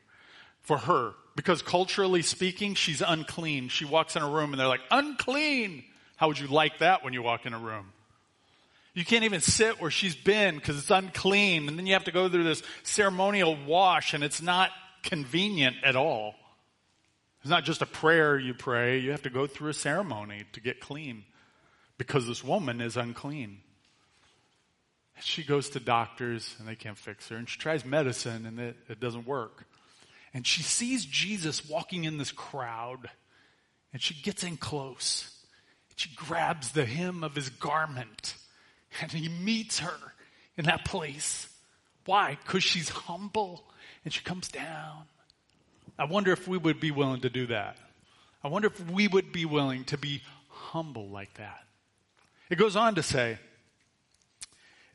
for 0.62 0.78
her 0.78 1.14
because 1.36 1.62
culturally 1.62 2.22
speaking, 2.22 2.76
she's 2.76 3.02
unclean. 3.02 3.70
She 3.70 3.86
walks 3.86 4.16
in 4.16 4.22
a 4.22 4.30
room 4.30 4.54
and 4.54 4.60
they're 4.60 4.68
like, 4.68 4.82
unclean. 4.92 5.84
How 6.18 6.28
would 6.28 6.40
you 6.40 6.48
like 6.48 6.80
that 6.80 7.04
when 7.04 7.14
you 7.14 7.22
walk 7.22 7.46
in 7.46 7.54
a 7.54 7.60
room? 7.60 7.92
You 8.94 9.04
can't 9.04 9.26
even 9.26 9.42
sit 9.42 9.82
where 9.82 9.92
she's 9.92 10.16
been 10.16 10.56
because 10.56 10.78
it's 10.78 10.90
unclean. 10.90 11.68
And 11.68 11.78
then 11.78 11.86
you 11.86 11.94
have 11.94 12.06
to 12.06 12.12
go 12.12 12.30
through 12.30 12.46
this 12.46 12.64
ceremonial 12.84 13.58
wash 13.68 14.14
and 14.14 14.24
it's 14.24 14.42
not 14.42 14.72
convenient 15.04 15.76
at 15.84 15.96
all. 15.96 16.36
It's 17.42 17.50
not 17.50 17.64
just 17.64 17.82
a 17.82 17.86
prayer 17.86 18.40
you 18.40 18.54
pray. 18.54 19.00
You 19.00 19.12
have 19.12 19.24
to 19.24 19.30
go 19.30 19.48
through 19.48 19.70
a 19.70 19.74
ceremony 19.74 20.46
to 20.54 20.62
get 20.62 20.80
clean 20.80 21.26
because 21.98 22.26
this 22.26 22.44
woman 22.44 22.80
is 22.80 22.96
unclean. 22.96 23.60
She 25.22 25.44
goes 25.44 25.70
to 25.72 25.80
doctors 25.80 26.56
and 26.60 26.68
they 26.68 26.76
can't 26.76 26.98
fix 26.98 27.30
her. 27.30 27.38
And 27.38 27.48
she 27.50 27.58
tries 27.58 27.86
medicine 27.86 28.46
and 28.46 28.60
it, 28.60 28.76
it 28.90 29.00
doesn't 29.00 29.26
work. 29.26 29.66
And 30.34 30.46
she 30.46 30.62
sees 30.62 31.06
Jesus 31.06 31.68
walking 31.68 32.04
in 32.04 32.18
this 32.18 32.32
crowd. 32.32 33.10
And 33.94 34.02
she 34.02 34.14
gets 34.14 34.44
in 34.44 34.58
close. 34.58 35.32
She 35.96 36.10
grabs 36.16 36.72
the 36.72 36.86
hem 36.86 37.24
of 37.24 37.36
his 37.36 37.50
garment. 37.50 38.36
And 39.02 39.12
he 39.12 39.30
meets 39.30 39.80
her 39.80 40.14
in 40.58 40.66
that 40.66 40.86
place. 40.86 41.48
Why? 42.06 42.38
Because 42.46 42.64
she's 42.64 42.90
humble 42.90 43.64
and 44.04 44.14
she 44.14 44.22
comes 44.22 44.50
down. 44.50 45.04
I 45.98 46.06
wonder 46.06 46.32
if 46.32 46.48
we 46.48 46.58
would 46.58 46.80
be 46.80 46.92
willing 46.92 47.22
to 47.22 47.30
do 47.30 47.48
that. 47.48 47.78
I 48.44 48.50
wonder 48.50 48.68
if 48.68 48.92
we 48.92 49.08
would 49.08 49.32
be 49.32 49.46
willing 49.46 49.86
to 49.86 49.98
be 49.98 50.22
humble 50.50 51.08
like 51.08 51.34
that. 51.36 51.64
It 52.50 52.58
goes 52.58 52.76
on 52.76 52.96
to 52.96 53.04
say, 53.04 53.40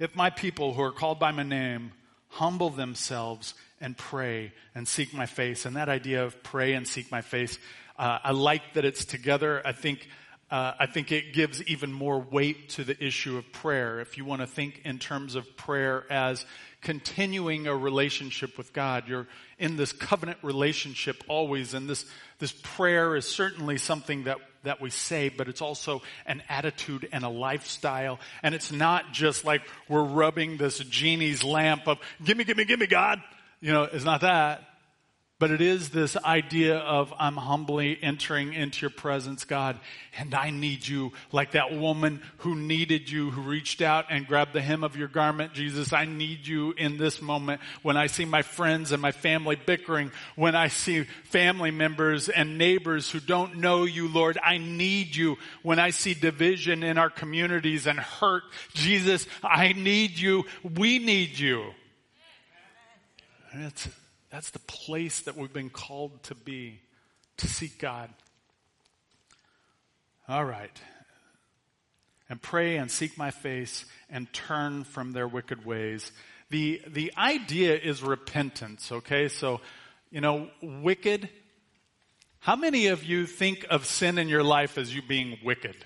if 0.00 0.16
my 0.16 0.30
people 0.30 0.72
who 0.72 0.82
are 0.82 0.90
called 0.90 1.20
by 1.20 1.30
my 1.30 1.42
name 1.42 1.92
humble 2.28 2.70
themselves 2.70 3.54
and 3.80 3.96
pray 3.96 4.52
and 4.74 4.88
seek 4.88 5.14
my 5.14 5.26
face, 5.26 5.66
and 5.66 5.76
that 5.76 5.88
idea 5.88 6.24
of 6.24 6.42
pray 6.42 6.72
and 6.72 6.88
seek 6.88 7.12
my 7.12 7.20
face, 7.20 7.58
uh, 7.98 8.18
I 8.24 8.32
like 8.32 8.74
that 8.74 8.84
it's 8.84 9.04
together. 9.04 9.60
I 9.64 9.72
think 9.72 10.08
uh, 10.50 10.72
I 10.78 10.86
think 10.86 11.12
it 11.12 11.32
gives 11.32 11.62
even 11.64 11.92
more 11.92 12.18
weight 12.18 12.70
to 12.70 12.84
the 12.84 13.02
issue 13.02 13.38
of 13.38 13.52
prayer. 13.52 14.00
If 14.00 14.18
you 14.18 14.24
want 14.24 14.40
to 14.40 14.46
think 14.46 14.82
in 14.84 14.98
terms 14.98 15.36
of 15.36 15.56
prayer 15.56 16.04
as 16.10 16.44
continuing 16.80 17.66
a 17.66 17.76
relationship 17.76 18.58
with 18.58 18.72
God, 18.72 19.06
you're 19.06 19.28
in 19.58 19.76
this 19.76 19.92
covenant 19.92 20.38
relationship 20.42 21.22
always, 21.28 21.74
and 21.74 21.88
this 21.88 22.04
this 22.38 22.52
prayer 22.52 23.14
is 23.14 23.26
certainly 23.26 23.76
something 23.78 24.24
that 24.24 24.38
that 24.64 24.80
we 24.80 24.90
say, 24.90 25.28
but 25.28 25.48
it's 25.48 25.62
also 25.62 26.02
an 26.26 26.42
attitude 26.48 27.08
and 27.12 27.24
a 27.24 27.28
lifestyle. 27.28 28.18
And 28.42 28.54
it's 28.54 28.72
not 28.72 29.12
just 29.12 29.44
like 29.44 29.62
we're 29.88 30.02
rubbing 30.02 30.56
this 30.56 30.78
genie's 30.80 31.42
lamp 31.42 31.86
of, 31.86 31.98
gimme, 32.24 32.44
gimme, 32.44 32.64
gimme, 32.64 32.86
God. 32.86 33.22
You 33.60 33.72
know, 33.72 33.84
it's 33.84 34.04
not 34.04 34.22
that. 34.22 34.64
But 35.40 35.50
it 35.50 35.62
is 35.62 35.88
this 35.88 36.18
idea 36.18 36.76
of 36.76 37.14
I'm 37.18 37.38
humbly 37.38 37.98
entering 38.02 38.52
into 38.52 38.82
your 38.82 38.90
presence, 38.90 39.44
God, 39.44 39.80
and 40.18 40.34
I 40.34 40.50
need 40.50 40.86
you 40.86 41.12
like 41.32 41.52
that 41.52 41.72
woman 41.72 42.20
who 42.38 42.54
needed 42.54 43.08
you, 43.08 43.30
who 43.30 43.40
reached 43.40 43.80
out 43.80 44.04
and 44.10 44.26
grabbed 44.26 44.52
the 44.52 44.60
hem 44.60 44.84
of 44.84 44.98
your 44.98 45.08
garment. 45.08 45.54
Jesus, 45.54 45.94
I 45.94 46.04
need 46.04 46.46
you 46.46 46.74
in 46.76 46.98
this 46.98 47.22
moment 47.22 47.62
when 47.80 47.96
I 47.96 48.06
see 48.06 48.26
my 48.26 48.42
friends 48.42 48.92
and 48.92 49.00
my 49.00 49.12
family 49.12 49.56
bickering, 49.56 50.12
when 50.36 50.54
I 50.54 50.68
see 50.68 51.04
family 51.04 51.70
members 51.70 52.28
and 52.28 52.58
neighbors 52.58 53.10
who 53.10 53.18
don't 53.18 53.56
know 53.56 53.84
you, 53.84 54.08
Lord, 54.08 54.38
I 54.44 54.58
need 54.58 55.16
you. 55.16 55.38
When 55.62 55.78
I 55.78 55.88
see 55.88 56.12
division 56.12 56.82
in 56.82 56.98
our 56.98 57.08
communities 57.08 57.86
and 57.86 57.98
hurt, 57.98 58.42
Jesus, 58.74 59.26
I 59.42 59.72
need 59.72 60.18
you. 60.18 60.44
We 60.62 60.98
need 60.98 61.38
you. 61.38 61.72
It's 63.54 63.88
That's 64.30 64.50
the 64.50 64.60
place 64.60 65.22
that 65.22 65.36
we've 65.36 65.52
been 65.52 65.70
called 65.70 66.22
to 66.24 66.34
be, 66.34 66.80
to 67.38 67.48
seek 67.48 67.78
God. 67.78 68.10
All 70.28 70.44
right. 70.44 70.80
And 72.28 72.40
pray 72.40 72.76
and 72.76 72.88
seek 72.90 73.18
my 73.18 73.32
face 73.32 73.84
and 74.08 74.32
turn 74.32 74.84
from 74.84 75.12
their 75.12 75.26
wicked 75.26 75.66
ways. 75.66 76.12
The, 76.50 76.80
the 76.86 77.12
idea 77.16 77.76
is 77.76 78.02
repentance, 78.02 78.92
okay? 78.92 79.28
So, 79.28 79.60
you 80.10 80.20
know, 80.20 80.48
wicked. 80.62 81.28
How 82.38 82.54
many 82.54 82.86
of 82.86 83.02
you 83.02 83.26
think 83.26 83.66
of 83.68 83.84
sin 83.84 84.18
in 84.18 84.28
your 84.28 84.44
life 84.44 84.78
as 84.78 84.94
you 84.94 85.02
being 85.02 85.38
wicked? 85.44 85.76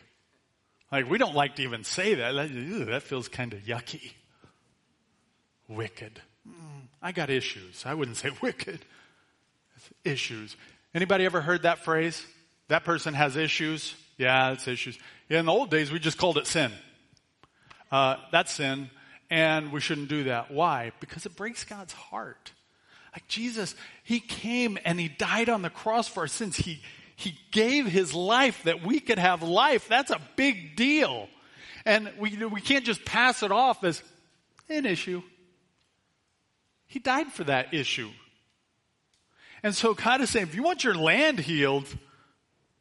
Like, 0.93 1.09
we 1.09 1.17
don't 1.17 1.35
like 1.35 1.57
to 1.57 1.63
even 1.63 1.83
say 1.83 2.15
that. 2.17 2.33
That, 2.33 2.87
that 2.89 3.03
feels 3.03 3.29
kind 3.29 3.55
of 3.55 3.61
yucky. 3.61 4.13
Wicked. 5.67 6.21
I 7.05 7.13
got 7.13 7.29
issues. 7.29 7.85
I 7.85 7.93
wouldn't 7.93 8.17
say 8.17 8.31
wicked. 8.43 8.81
issues. 10.05 10.57
Anybody 10.95 11.27
ever 11.27 11.43
heard 11.43 11.63
that 11.63 11.85
phrase? 11.85 12.25
That 12.69 12.85
person 12.85 13.13
has 13.13 13.37
issues. 13.37 13.95
Yeah, 14.17 14.53
it's 14.53 14.67
issues. 14.67 14.99
Yeah, 15.29 15.41
in 15.41 15.47
the 15.47 15.53
old 15.53 15.71
days, 15.71 15.93
we 15.93 15.99
just 15.99 16.17
called 16.17 16.39
it 16.39 16.47
sin. 16.47 16.73
Uh, 17.93 18.17
that's 18.33 18.53
sin, 18.53 18.89
and 19.29 19.71
we 19.71 19.81
shouldn't 19.81 20.09
do 20.09 20.25
that. 20.25 20.51
Why? 20.51 20.93
Because 20.99 21.27
it 21.27 21.37
breaks 21.37 21.65
God's 21.65 21.93
heart. 21.93 22.53
Like 23.13 23.29
Jesus, 23.29 23.75
He 24.03 24.19
came 24.19 24.79
and 24.85 24.99
He 24.99 25.09
died 25.09 25.51
on 25.51 25.61
the 25.61 25.71
cross 25.71 26.09
for 26.09 26.21
our 26.21 26.27
sins. 26.27 26.57
He, 26.57 26.81
he 27.17 27.39
gave 27.53 27.87
His 27.87 28.15
life 28.15 28.63
that 28.63 28.83
we 28.83 28.99
could 28.99 29.19
have 29.19 29.43
life. 29.43 29.89
That's 29.89 30.11
a 30.11 30.21
big 30.37 30.75
deal. 30.75 31.29
And 31.85 32.11
we, 32.19 32.35
we 32.47 32.63
can't 32.63 32.85
just 32.87 33.05
pass 33.05 33.43
it 33.43 33.53
off 33.53 33.85
as 33.85 34.03
an 34.71 34.87
issue. 34.87 35.23
He 36.95 37.01
died 37.01 37.33
for 37.33 37.43
that 37.43 37.75
issue. 37.75 38.09
And 39.65 39.75
so 39.75 39.95
God 39.95 40.21
is 40.21 40.31
saying, 40.31 40.47
if 40.47 40.55
you 40.55 40.63
want 40.63 40.85
your 40.85 40.95
land 40.95 41.41
healed, 41.41 41.89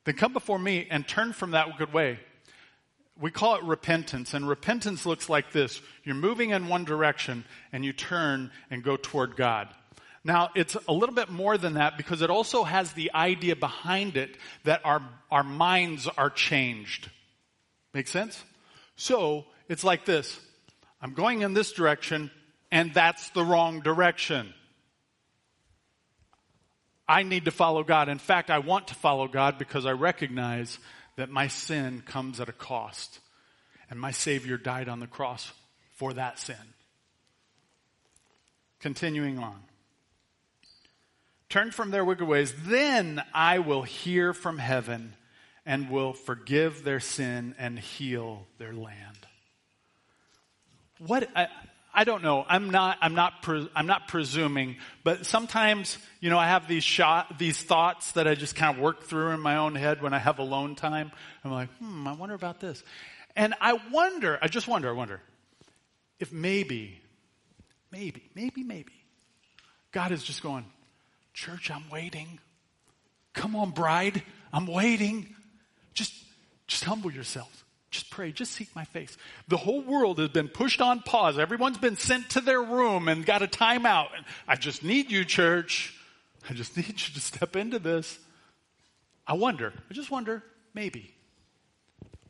then 0.03 0.13
come 0.13 0.33
before 0.33 0.59
me 0.59 0.85
and 0.91 1.07
turn 1.07 1.33
from 1.33 1.49
that 1.51 1.79
good 1.79 1.91
way. 1.91 2.19
We 3.19 3.31
call 3.31 3.55
it 3.55 3.63
repentance, 3.63 4.35
and 4.35 4.47
repentance 4.47 5.07
looks 5.07 5.29
like 5.29 5.51
this. 5.51 5.81
You're 6.03 6.13
moving 6.13 6.51
in 6.51 6.67
one 6.67 6.83
direction 6.83 7.43
and 7.71 7.83
you 7.83 7.91
turn 7.91 8.51
and 8.69 8.83
go 8.83 8.97
toward 8.97 9.35
God. 9.35 9.69
Now, 10.23 10.51
it's 10.53 10.77
a 10.87 10.93
little 10.93 11.15
bit 11.15 11.29
more 11.29 11.57
than 11.57 11.73
that 11.73 11.97
because 11.97 12.21
it 12.21 12.29
also 12.29 12.63
has 12.63 12.91
the 12.91 13.11
idea 13.15 13.55
behind 13.55 14.15
it 14.15 14.37
that 14.63 14.81
our, 14.85 15.01
our 15.31 15.43
minds 15.43 16.07
are 16.07 16.29
changed. 16.29 17.09
Make 17.95 18.07
sense? 18.07 18.43
So, 18.95 19.45
it's 19.67 19.83
like 19.83 20.05
this. 20.05 20.39
I'm 21.01 21.15
going 21.15 21.41
in 21.41 21.55
this 21.55 21.71
direction, 21.71 22.29
and 22.73 22.91
that's 22.91 23.29
the 23.29 23.45
wrong 23.45 23.81
direction. 23.81 24.51
I 27.07 27.21
need 27.21 27.45
to 27.45 27.51
follow 27.51 27.83
God. 27.83 28.09
In 28.09 28.17
fact, 28.17 28.49
I 28.49 28.57
want 28.57 28.87
to 28.87 28.95
follow 28.95 29.27
God 29.27 29.59
because 29.59 29.85
I 29.85 29.91
recognize 29.91 30.79
that 31.15 31.29
my 31.29 31.49
sin 31.49 32.01
comes 32.03 32.39
at 32.39 32.49
a 32.49 32.53
cost. 32.53 33.19
And 33.91 33.99
my 33.99 34.09
Savior 34.09 34.57
died 34.57 34.89
on 34.89 34.99
the 34.99 35.05
cross 35.05 35.51
for 35.97 36.13
that 36.13 36.39
sin. 36.39 36.55
Continuing 38.79 39.37
on. 39.37 39.59
Turn 41.49 41.69
from 41.69 41.91
their 41.91 42.03
wicked 42.03 42.27
ways, 42.27 42.55
then 42.65 43.21
I 43.35 43.59
will 43.59 43.83
hear 43.83 44.33
from 44.33 44.57
heaven 44.57 45.13
and 45.63 45.91
will 45.91 46.13
forgive 46.13 46.83
their 46.83 46.99
sin 46.99 47.53
and 47.59 47.77
heal 47.77 48.47
their 48.57 48.73
land. 48.73 49.27
What, 50.97 51.29
I, 51.35 51.49
I 51.93 52.05
don't 52.05 52.23
know. 52.23 52.43
I'm 52.47 52.71
not, 52.71 52.97
I'm 53.01 53.13
not, 53.13 53.43
pre- 53.43 53.69
I'm 53.75 53.85
not 53.85 54.07
presuming, 54.07 54.77
but 55.03 55.27
sometimes, 55.27 55.99
you 56.21 56.31
know, 56.31 56.39
I 56.39 56.47
have 56.47 56.67
these 56.67 56.83
shot, 56.83 57.37
these 57.37 57.61
thoughts 57.61 58.13
that 58.13 58.27
I 58.27 58.33
just 58.33 58.55
kind 58.55 58.75
of 58.75 58.81
work 58.81 59.03
through 59.03 59.29
in 59.29 59.39
my 59.39 59.57
own 59.57 59.75
head 59.75 60.01
when 60.01 60.13
I 60.13 60.19
have 60.19 60.39
alone 60.39 60.75
time. 60.75 61.11
I'm 61.43 61.51
like, 61.51 61.69
hmm, 61.77 62.07
I 62.07 62.13
wonder 62.13 62.33
about 62.33 62.59
this. 62.59 62.83
And 63.35 63.53
I 63.61 63.79
wonder, 63.91 64.39
I 64.41 64.47
just 64.47 64.67
wonder, 64.67 64.89
I 64.89 64.93
wonder 64.93 65.21
if 66.19 66.31
maybe, 66.31 66.99
maybe, 67.91 68.23
maybe, 68.33 68.63
maybe 68.63 68.93
God 69.91 70.11
is 70.11 70.23
just 70.23 70.41
going, 70.41 70.65
church, 71.33 71.69
I'm 71.69 71.89
waiting. 71.91 72.39
Come 73.33 73.55
on, 73.55 73.69
bride, 73.69 74.23
I'm 74.51 74.65
waiting. 74.65 75.35
Just, 75.93 76.13
just 76.65 76.83
humble 76.83 77.11
yourself. 77.11 77.62
Just 77.93 78.09
pray. 78.09 78.31
Just 78.31 78.53
seek 78.53 78.75
my 78.75 78.85
face. 78.85 79.15
The 79.47 79.57
whole 79.57 79.83
world 79.83 80.17
has 80.17 80.29
been 80.29 80.47
pushed 80.47 80.81
on 80.81 81.01
pause. 81.01 81.37
Everyone's 81.37 81.77
been 81.77 81.95
sent 81.95 82.31
to 82.31 82.41
their 82.41 82.59
room 82.59 83.07
and 83.07 83.23
got 83.23 83.43
a 83.43 83.47
timeout. 83.47 84.07
I 84.47 84.55
just 84.55 84.83
need 84.83 85.11
you, 85.11 85.23
church. 85.23 85.95
I 86.49 86.55
just 86.55 86.75
need 86.77 86.87
you 86.87 87.13
to 87.13 87.21
step 87.21 87.55
into 87.55 87.77
this. 87.77 88.17
I 89.27 89.33
wonder. 89.33 89.73
I 89.91 89.93
just 89.93 90.09
wonder, 90.09 90.41
maybe. 90.73 91.13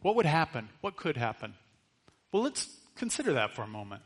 What 0.01 0.17
would 0.17 0.25
happen? 0.25 0.67
What 0.81 0.97
could 0.97 1.15
happen? 1.15 1.53
Well, 2.33 2.43
let's 2.43 2.67
consider 2.97 3.31
that 3.33 3.51
for 3.51 3.61
a 3.61 3.67
moment. 3.67 4.01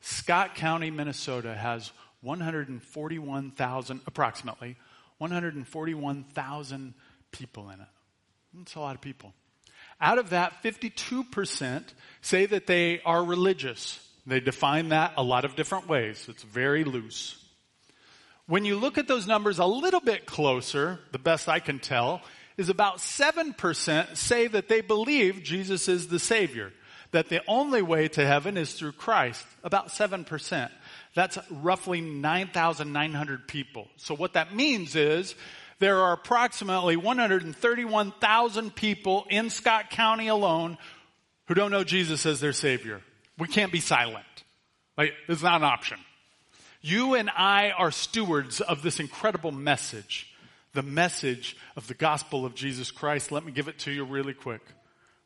Scott 0.00 0.56
County, 0.56 0.90
Minnesota 0.90 1.54
has 1.54 1.92
141,000, 2.22 4.00
approximately, 4.04 4.76
141,000 5.18 6.94
people 7.30 7.70
in 7.70 7.80
it. 7.80 7.86
That's 8.52 8.74
a 8.74 8.80
lot 8.80 8.96
of 8.96 9.00
people. 9.00 9.32
Out 10.00 10.18
of 10.18 10.30
that, 10.30 10.62
52% 10.62 11.84
say 12.20 12.46
that 12.46 12.66
they 12.66 13.00
are 13.02 13.24
religious. 13.24 14.04
They 14.26 14.40
define 14.40 14.90
that 14.90 15.14
a 15.16 15.22
lot 15.22 15.44
of 15.44 15.56
different 15.56 15.88
ways. 15.88 16.26
It's 16.28 16.42
very 16.42 16.84
loose. 16.84 17.42
When 18.46 18.64
you 18.64 18.76
look 18.76 18.96
at 18.96 19.08
those 19.08 19.26
numbers 19.26 19.58
a 19.58 19.66
little 19.66 20.00
bit 20.00 20.24
closer, 20.24 21.00
the 21.12 21.18
best 21.18 21.48
I 21.48 21.60
can 21.60 21.78
tell, 21.78 22.22
is 22.56 22.68
about 22.68 22.98
7% 22.98 24.16
say 24.16 24.46
that 24.48 24.68
they 24.68 24.80
believe 24.80 25.42
Jesus 25.42 25.88
is 25.88 26.08
the 26.08 26.18
Savior. 26.18 26.72
That 27.12 27.28
the 27.28 27.40
only 27.48 27.82
way 27.82 28.08
to 28.08 28.26
heaven 28.26 28.56
is 28.56 28.74
through 28.74 28.92
Christ. 28.92 29.44
About 29.64 29.88
7%. 29.88 30.70
That's 31.14 31.38
roughly 31.50 32.00
9,900 32.00 33.48
people. 33.48 33.88
So 33.96 34.14
what 34.14 34.34
that 34.34 34.54
means 34.54 34.94
is 34.94 35.34
there 35.78 35.98
are 35.98 36.12
approximately 36.12 36.96
131,000 36.96 38.74
people 38.74 39.26
in 39.30 39.50
Scott 39.50 39.90
County 39.90 40.28
alone 40.28 40.78
who 41.46 41.54
don't 41.54 41.70
know 41.70 41.84
Jesus 41.84 42.26
as 42.26 42.40
their 42.40 42.52
Savior. 42.52 43.00
We 43.38 43.48
can't 43.48 43.72
be 43.72 43.80
silent. 43.80 44.24
Like, 44.96 45.12
it's 45.28 45.42
not 45.42 45.60
an 45.60 45.64
option. 45.64 45.98
You 46.80 47.14
and 47.14 47.30
I 47.30 47.70
are 47.70 47.90
stewards 47.90 48.60
of 48.60 48.82
this 48.82 49.00
incredible 49.00 49.52
message, 49.52 50.32
the 50.74 50.82
message 50.82 51.56
of 51.76 51.86
the 51.86 51.94
gospel 51.94 52.44
of 52.44 52.54
Jesus 52.54 52.90
Christ. 52.90 53.30
Let 53.32 53.44
me 53.44 53.52
give 53.52 53.68
it 53.68 53.78
to 53.80 53.92
you 53.92 54.04
really 54.04 54.34
quick. 54.34 54.62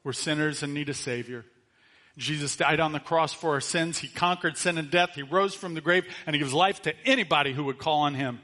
We're 0.05 0.13
sinners 0.13 0.63
and 0.63 0.75
need 0.75 0.89
a 0.89 0.95
Savior. 0.95 1.45
Jesus 2.19 2.57
died 2.57 2.81
on 2.81 2.93
the 2.93 3.01
cross 3.01 3.33
for 3.33 3.55
our 3.55 3.61
sins. 3.61 3.99
He 3.99 4.09
conquered 4.09 4.59
sin 4.59 4.77
and 4.77 4.91
death. 4.91 5.11
He 5.15 5.23
rose 5.23 5.55
from 5.55 5.75
the 5.75 5.81
grave 5.81 6.05
and 6.27 6.35
he 6.35 6.41
gives 6.41 6.53
life 6.53 6.83
to 6.83 6.95
anybody 7.07 7.53
who 7.53 7.65
would 7.65 7.79
call 7.79 8.01
on 8.01 8.15
him. 8.15 8.41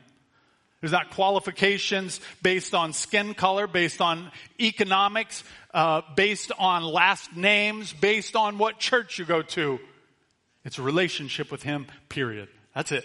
There's 0.81 0.93
not 0.93 1.11
qualifications 1.11 2.21
based 2.41 2.75
on 2.75 2.93
skin 2.93 3.35
color, 3.35 3.67
based 3.67 4.01
on 4.01 4.31
economics, 4.61 5.43
uh, 5.75 6.03
based 6.14 6.53
on 6.59 6.85
last 6.85 7.35
names, 7.35 7.93
based 7.93 8.37
on 8.37 8.59
what 8.59 8.79
church 8.79 9.19
you 9.19 9.25
go 9.25 9.43
to. 9.43 9.81
It's 10.64 10.79
a 10.79 10.83
relationship 10.83 11.51
with 11.51 11.62
Him, 11.62 11.87
period. 12.09 12.49
That's 12.75 12.93
it. 12.93 13.05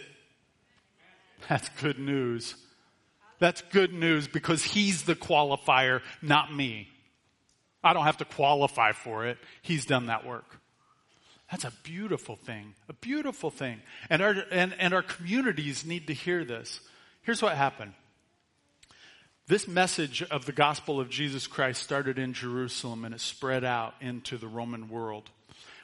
That's 1.49 1.67
good 1.81 1.97
news. 1.97 2.55
That's 3.39 3.61
good 3.71 3.93
news 3.93 4.27
because 4.27 4.63
He's 4.63 5.03
the 5.03 5.15
qualifier, 5.15 6.01
not 6.21 6.53
me. 6.53 6.89
I 7.83 7.93
don't 7.93 8.05
have 8.05 8.17
to 8.17 8.25
qualify 8.25 8.91
for 8.91 9.25
it. 9.25 9.37
He's 9.61 9.85
done 9.85 10.05
that 10.05 10.25
work. 10.25 10.59
That's 11.51 11.65
a 11.65 11.73
beautiful 11.83 12.35
thing. 12.35 12.75
A 12.87 12.93
beautiful 12.93 13.51
thing. 13.51 13.81
And 14.09 14.21
our, 14.21 14.35
and, 14.51 14.73
and 14.79 14.93
our 14.93 15.01
communities 15.01 15.85
need 15.85 16.07
to 16.07 16.13
hear 16.13 16.45
this. 16.45 16.79
Here's 17.23 17.41
what 17.41 17.55
happened. 17.55 17.93
This 19.47 19.65
message 19.65 20.23
of 20.23 20.45
the 20.45 20.51
gospel 20.51 20.99
of 20.99 21.09
Jesus 21.09 21.47
Christ 21.47 21.81
started 21.81 22.19
in 22.19 22.33
Jerusalem 22.33 23.05
and 23.05 23.15
it 23.15 23.21
spread 23.21 23.63
out 23.63 23.95
into 24.01 24.37
the 24.37 24.47
Roman 24.47 24.89
world. 24.89 25.29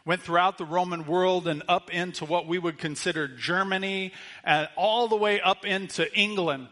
Went 0.06 0.22
throughout 0.22 0.58
the 0.58 0.66
Roman 0.66 1.06
world 1.06 1.48
and 1.48 1.64
up 1.70 1.92
into 1.92 2.26
what 2.26 2.46
we 2.46 2.60
would 2.60 2.78
consider 2.78 3.30
Germany 3.30 4.12
and 4.44 4.68
all 4.76 5.08
the 5.08 5.16
way 5.16 5.40
up 5.40 5.66
into 5.66 6.14
England. 6.14 6.68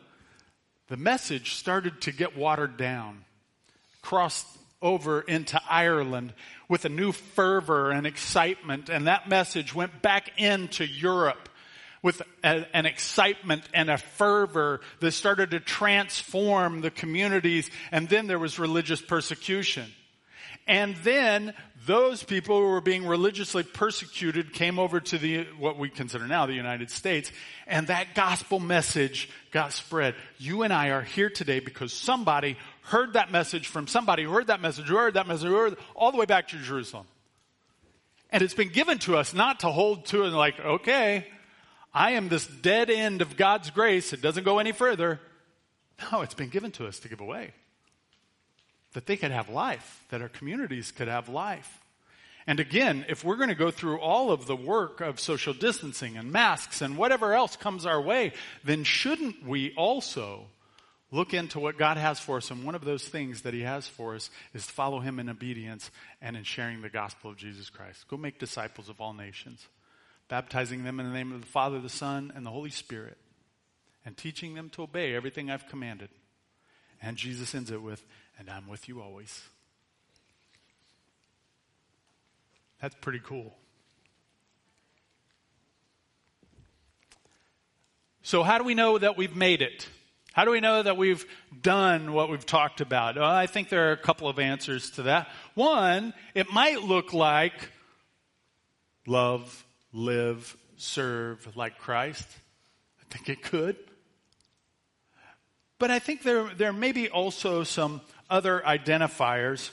The 0.89 0.97
message 0.97 1.53
started 1.53 2.01
to 2.01 2.11
get 2.11 2.35
watered 2.35 2.75
down, 2.75 3.23
crossed 4.01 4.47
over 4.81 5.21
into 5.21 5.61
Ireland 5.69 6.33
with 6.67 6.83
a 6.83 6.89
new 6.89 7.13
fervor 7.13 7.91
and 7.91 8.05
excitement, 8.05 8.89
and 8.89 9.07
that 9.07 9.29
message 9.29 9.73
went 9.73 10.01
back 10.01 10.29
into 10.37 10.85
Europe 10.85 11.47
with 12.01 12.21
a, 12.43 12.65
an 12.75 12.85
excitement 12.85 13.63
and 13.73 13.89
a 13.89 13.97
fervor 13.97 14.81
that 14.99 15.11
started 15.11 15.51
to 15.51 15.59
transform 15.59 16.81
the 16.81 16.91
communities, 16.91 17.69
and 17.91 18.07
then 18.09 18.27
there 18.27 18.39
was 18.39 18.59
religious 18.59 19.01
persecution. 19.01 19.85
And 20.67 20.95
then 20.97 21.53
those 21.85 22.23
people 22.23 22.59
who 22.59 22.67
were 22.67 22.81
being 22.81 23.07
religiously 23.07 23.63
persecuted 23.63 24.51
came 24.51 24.77
over 24.77 24.99
to 24.99 25.17
the, 25.17 25.47
what 25.57 25.79
we 25.79 25.89
consider 25.89 26.27
now 26.27 26.45
the 26.45 26.53
United 26.53 26.91
States, 26.91 27.31
and 27.65 27.87
that 27.87 28.13
gospel 28.13 28.59
message 28.59 29.29
got 29.51 29.71
spread. 29.71 30.13
You 30.37 30.63
and 30.63 30.73
I 30.73 30.89
are 30.89 31.01
here 31.01 31.29
today 31.29 31.61
because 31.61 31.93
somebody 31.93 32.57
heard 32.81 33.13
that 33.13 33.31
message 33.31 33.67
from 33.67 33.87
somebody 33.87 34.23
who 34.23 34.31
heard 34.31 34.47
that 34.47 34.61
message, 34.61 34.87
who 34.87 34.97
heard 34.97 35.13
that 35.13 35.27
message, 35.27 35.47
heard, 35.47 35.77
all 35.95 36.11
the 36.11 36.17
way 36.17 36.25
back 36.25 36.49
to 36.49 36.57
Jerusalem. 36.57 37.07
And 38.29 38.43
it's 38.43 38.53
been 38.53 38.69
given 38.69 38.99
to 38.99 39.15
us 39.15 39.33
not 39.33 39.61
to 39.61 39.67
hold 39.67 40.07
to 40.07 40.25
it 40.25 40.31
like, 40.31 40.59
okay, 40.59 41.27
I 41.97 42.11
am 42.11 42.29
this 42.29 42.45
dead 42.45 42.91
end 42.91 43.23
of 43.23 43.37
God's 43.37 43.71
grace. 43.71 44.13
It 44.13 44.21
doesn't 44.21 44.43
go 44.43 44.59
any 44.59 44.71
further. 44.71 45.19
No, 46.11 46.21
it's 46.21 46.35
been 46.35 46.49
given 46.49 46.69
to 46.73 46.85
us 46.85 46.99
to 46.99 47.09
give 47.09 47.21
away. 47.21 47.53
That 48.93 49.07
they 49.07 49.17
could 49.17 49.31
have 49.31 49.49
life, 49.49 50.05
that 50.09 50.21
our 50.21 50.29
communities 50.29 50.91
could 50.91 51.07
have 51.07 51.27
life. 51.27 51.81
And 52.45 52.59
again, 52.59 53.03
if 53.09 53.23
we're 53.23 53.35
going 53.35 53.49
to 53.49 53.55
go 53.55 53.71
through 53.71 53.99
all 53.99 54.29
of 54.29 54.45
the 54.45 54.55
work 54.55 55.01
of 55.01 55.19
social 55.19 55.55
distancing 55.55 56.17
and 56.17 56.31
masks 56.31 56.83
and 56.83 56.99
whatever 56.99 57.33
else 57.33 57.55
comes 57.55 57.87
our 57.87 57.99
way, 57.99 58.31
then 58.63 58.83
shouldn't 58.83 59.43
we 59.43 59.73
also 59.75 60.45
look 61.09 61.33
into 61.33 61.59
what 61.59 61.79
God 61.79 61.97
has 61.97 62.19
for 62.19 62.37
us? 62.37 62.51
And 62.51 62.63
one 62.63 62.75
of 62.75 62.85
those 62.85 63.07
things 63.07 63.41
that 63.41 63.55
He 63.55 63.61
has 63.61 63.87
for 63.87 64.13
us 64.13 64.29
is 64.53 64.67
to 64.67 64.71
follow 64.71 64.99
Him 64.99 65.17
in 65.19 65.29
obedience 65.29 65.89
and 66.21 66.37
in 66.37 66.43
sharing 66.43 66.83
the 66.83 66.89
gospel 66.89 67.31
of 67.31 67.37
Jesus 67.37 67.71
Christ. 67.71 68.07
Go 68.07 68.17
make 68.17 68.37
disciples 68.37 68.87
of 68.87 69.01
all 69.01 69.15
nations, 69.15 69.65
baptizing 70.27 70.83
them 70.83 70.99
in 70.99 71.07
the 71.07 71.13
name 71.13 71.31
of 71.31 71.41
the 71.41 71.47
Father, 71.47 71.79
the 71.79 71.89
Son, 71.89 72.31
and 72.35 72.45
the 72.45 72.51
Holy 72.51 72.69
Spirit 72.69 73.17
and 74.07 74.15
teaching 74.15 74.53
them 74.53 74.69
to 74.69 74.83
obey 74.83 75.13
everything 75.13 75.51
I've 75.51 75.67
commanded. 75.67 76.07
And 77.01 77.17
Jesus 77.17 77.53
ends 77.53 77.71
it 77.71 77.81
with, 77.81 78.05
and 78.39 78.49
I'm 78.49 78.69
with 78.69 78.87
you 78.87 79.01
always. 79.01 79.43
That's 82.81 82.95
pretty 83.01 83.19
cool. 83.23 83.53
So, 88.21 88.43
how 88.43 88.57
do 88.57 88.63
we 88.63 88.75
know 88.75 88.97
that 88.97 89.17
we've 89.17 89.35
made 89.35 89.61
it? 89.61 89.89
How 90.31 90.45
do 90.45 90.51
we 90.51 90.61
know 90.61 90.83
that 90.83 90.95
we've 90.95 91.25
done 91.61 92.13
what 92.13 92.29
we've 92.29 92.45
talked 92.45 92.79
about? 92.79 93.15
Well, 93.15 93.25
I 93.25 93.47
think 93.47 93.67
there 93.67 93.89
are 93.89 93.93
a 93.93 93.97
couple 93.97 94.29
of 94.29 94.39
answers 94.39 94.91
to 94.91 95.03
that. 95.03 95.27
One, 95.53 96.13
it 96.33 96.49
might 96.53 96.81
look 96.81 97.11
like 97.11 97.71
love, 99.05 99.65
live, 99.93 100.55
serve 100.77 101.55
like 101.55 101.77
Christ. 101.77 102.27
I 103.01 103.13
think 103.13 103.29
it 103.29 103.43
could. 103.43 103.75
But 105.79 105.91
I 105.91 105.99
think 105.99 106.23
there, 106.23 106.49
there 106.55 106.73
may 106.73 106.91
be 106.91 107.09
also 107.09 107.63
some 107.63 108.01
other 108.29 108.61
identifiers. 108.65 109.69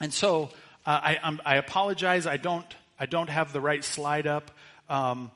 And 0.00 0.12
so 0.12 0.50
uh, 0.86 1.00
I, 1.02 1.18
I'm, 1.22 1.40
i 1.44 1.56
apologize. 1.56 2.26
I 2.26 2.38
don't, 2.38 2.66
I 2.98 3.06
don't 3.06 3.28
have 3.28 3.52
the 3.52 3.60
right 3.60 3.84
slide 3.84 4.26
up. 4.26 4.50
Um, 4.88 5.30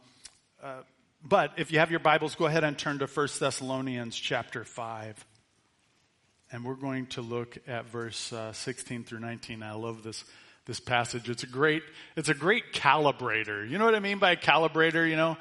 uh, 0.63 0.83
but 1.23 1.53
if 1.57 1.71
you 1.71 1.79
have 1.79 1.91
your 1.91 2.01
Bibles, 2.01 2.35
go 2.35 2.47
ahead 2.47 2.65
and 2.65 2.77
turn 2.79 2.99
to 2.99 3.07
1 3.07 3.29
Thessalonians 3.39 4.17
chapter 4.17 4.65
5. 4.65 5.25
And 6.51 6.65
we're 6.65 6.75
going 6.75 7.07
to 7.09 7.23
look 7.23 7.59
at 7.67 7.87
verse 7.87 8.33
uh, 8.33 8.53
16 8.53 9.05
through 9.05 9.21
19. 9.21 9.63
I 9.63 9.73
love 9.73 10.03
this, 10.03 10.25
this 10.67 10.81
passage. 10.81 11.29
It's 11.29 11.43
a 11.43 11.47
great, 11.49 11.83
it's 12.17 12.29
a 12.29 12.35
great 12.35 12.73
calibrator. 12.73 13.69
You 13.69 13.79
know 13.79 13.85
what 13.85 13.95
I 13.95 14.01
mean 14.01 14.19
by 14.19 14.33
a 14.33 14.37
calibrator? 14.37 15.09
You 15.09 15.17
know, 15.17 15.37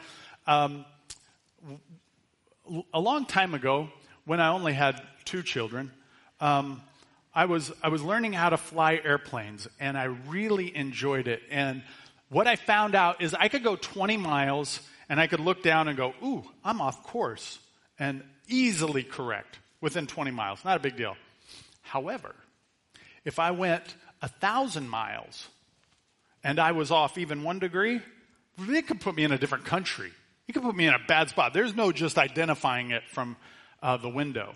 um, 0.48 0.86
a 2.94 3.00
long 3.00 3.26
time 3.26 3.54
ago, 3.54 3.90
when 4.26 4.40
I 4.40 4.50
only 4.50 4.74
had 4.74 5.02
two 5.26 5.44
children, 5.44 5.92
um, 6.40 6.82
I 7.34 7.46
was 7.46 7.72
I 7.82 7.90
was 7.90 8.02
learning 8.02 8.34
how 8.34 8.50
to 8.50 8.58
fly 8.58 9.00
airplanes, 9.04 9.68
and 9.80 9.98
I 9.98 10.06
really 10.06 10.76
enjoyed 10.76 11.28
it. 11.28 11.42
And 11.50 11.84
what 12.30 12.48
I 12.48 12.56
found 12.56 12.96
out 12.96 13.22
is 13.22 13.34
I 13.34 13.48
could 13.48 13.64
go 13.64 13.76
20 13.76 14.18
miles, 14.18 14.80
and 15.08 15.20
I 15.20 15.28
could 15.28 15.40
look 15.40 15.64
down 15.64 15.88
and 15.88 15.96
go, 15.96 16.14
"Ooh, 16.24 16.44
I'm 16.64 16.82
off 16.82 17.04
course," 17.04 17.60
and 18.00 18.24
easily 18.48 19.04
correct 19.04 19.60
within 19.80 20.08
20 20.08 20.32
miles. 20.32 20.64
Not 20.66 20.78
a 20.78 20.80
big 20.80 20.98
deal. 20.98 21.16
However, 21.84 22.36
if 23.24 23.40
I 23.40 23.52
went 23.52 23.96
a 24.22 24.28
thousand 24.28 24.90
miles 24.90 25.48
and 26.44 26.60
I 26.60 26.72
was 26.72 26.92
off 26.92 27.18
even 27.18 27.44
one 27.44 27.60
degree, 27.60 28.02
it 28.58 28.88
could 28.88 29.02
put 29.02 29.16
me 29.16 29.24
in 29.24 29.32
a 29.32 29.38
different 29.38 29.66
country. 29.66 30.12
It 30.48 30.54
could 30.54 30.64
put 30.64 30.76
me 30.76 30.88
in 30.88 30.94
a 30.94 31.00
bad 31.08 31.30
spot. 31.30 31.54
There's 31.54 31.76
no 31.76 31.92
just 31.92 32.18
identifying 32.18 32.92
it 32.92 33.04
from 33.10 33.38
uh, 33.82 33.98
the 33.98 34.10
window. 34.10 34.56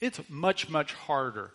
It's 0.00 0.20
much, 0.28 0.68
much 0.68 0.92
harder. 0.92 1.50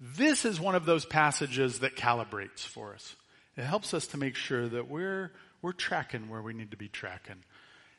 This 0.00 0.44
is 0.44 0.60
one 0.60 0.74
of 0.74 0.84
those 0.84 1.04
passages 1.04 1.80
that 1.80 1.96
calibrates 1.96 2.60
for 2.60 2.94
us. 2.94 3.16
It 3.56 3.64
helps 3.64 3.94
us 3.94 4.06
to 4.08 4.18
make 4.18 4.34
sure 4.36 4.68
that 4.68 4.88
we're, 4.88 5.32
we're 5.62 5.72
tracking 5.72 6.28
where 6.28 6.42
we 6.42 6.52
need 6.52 6.72
to 6.72 6.76
be 6.76 6.88
tracking. 6.88 7.42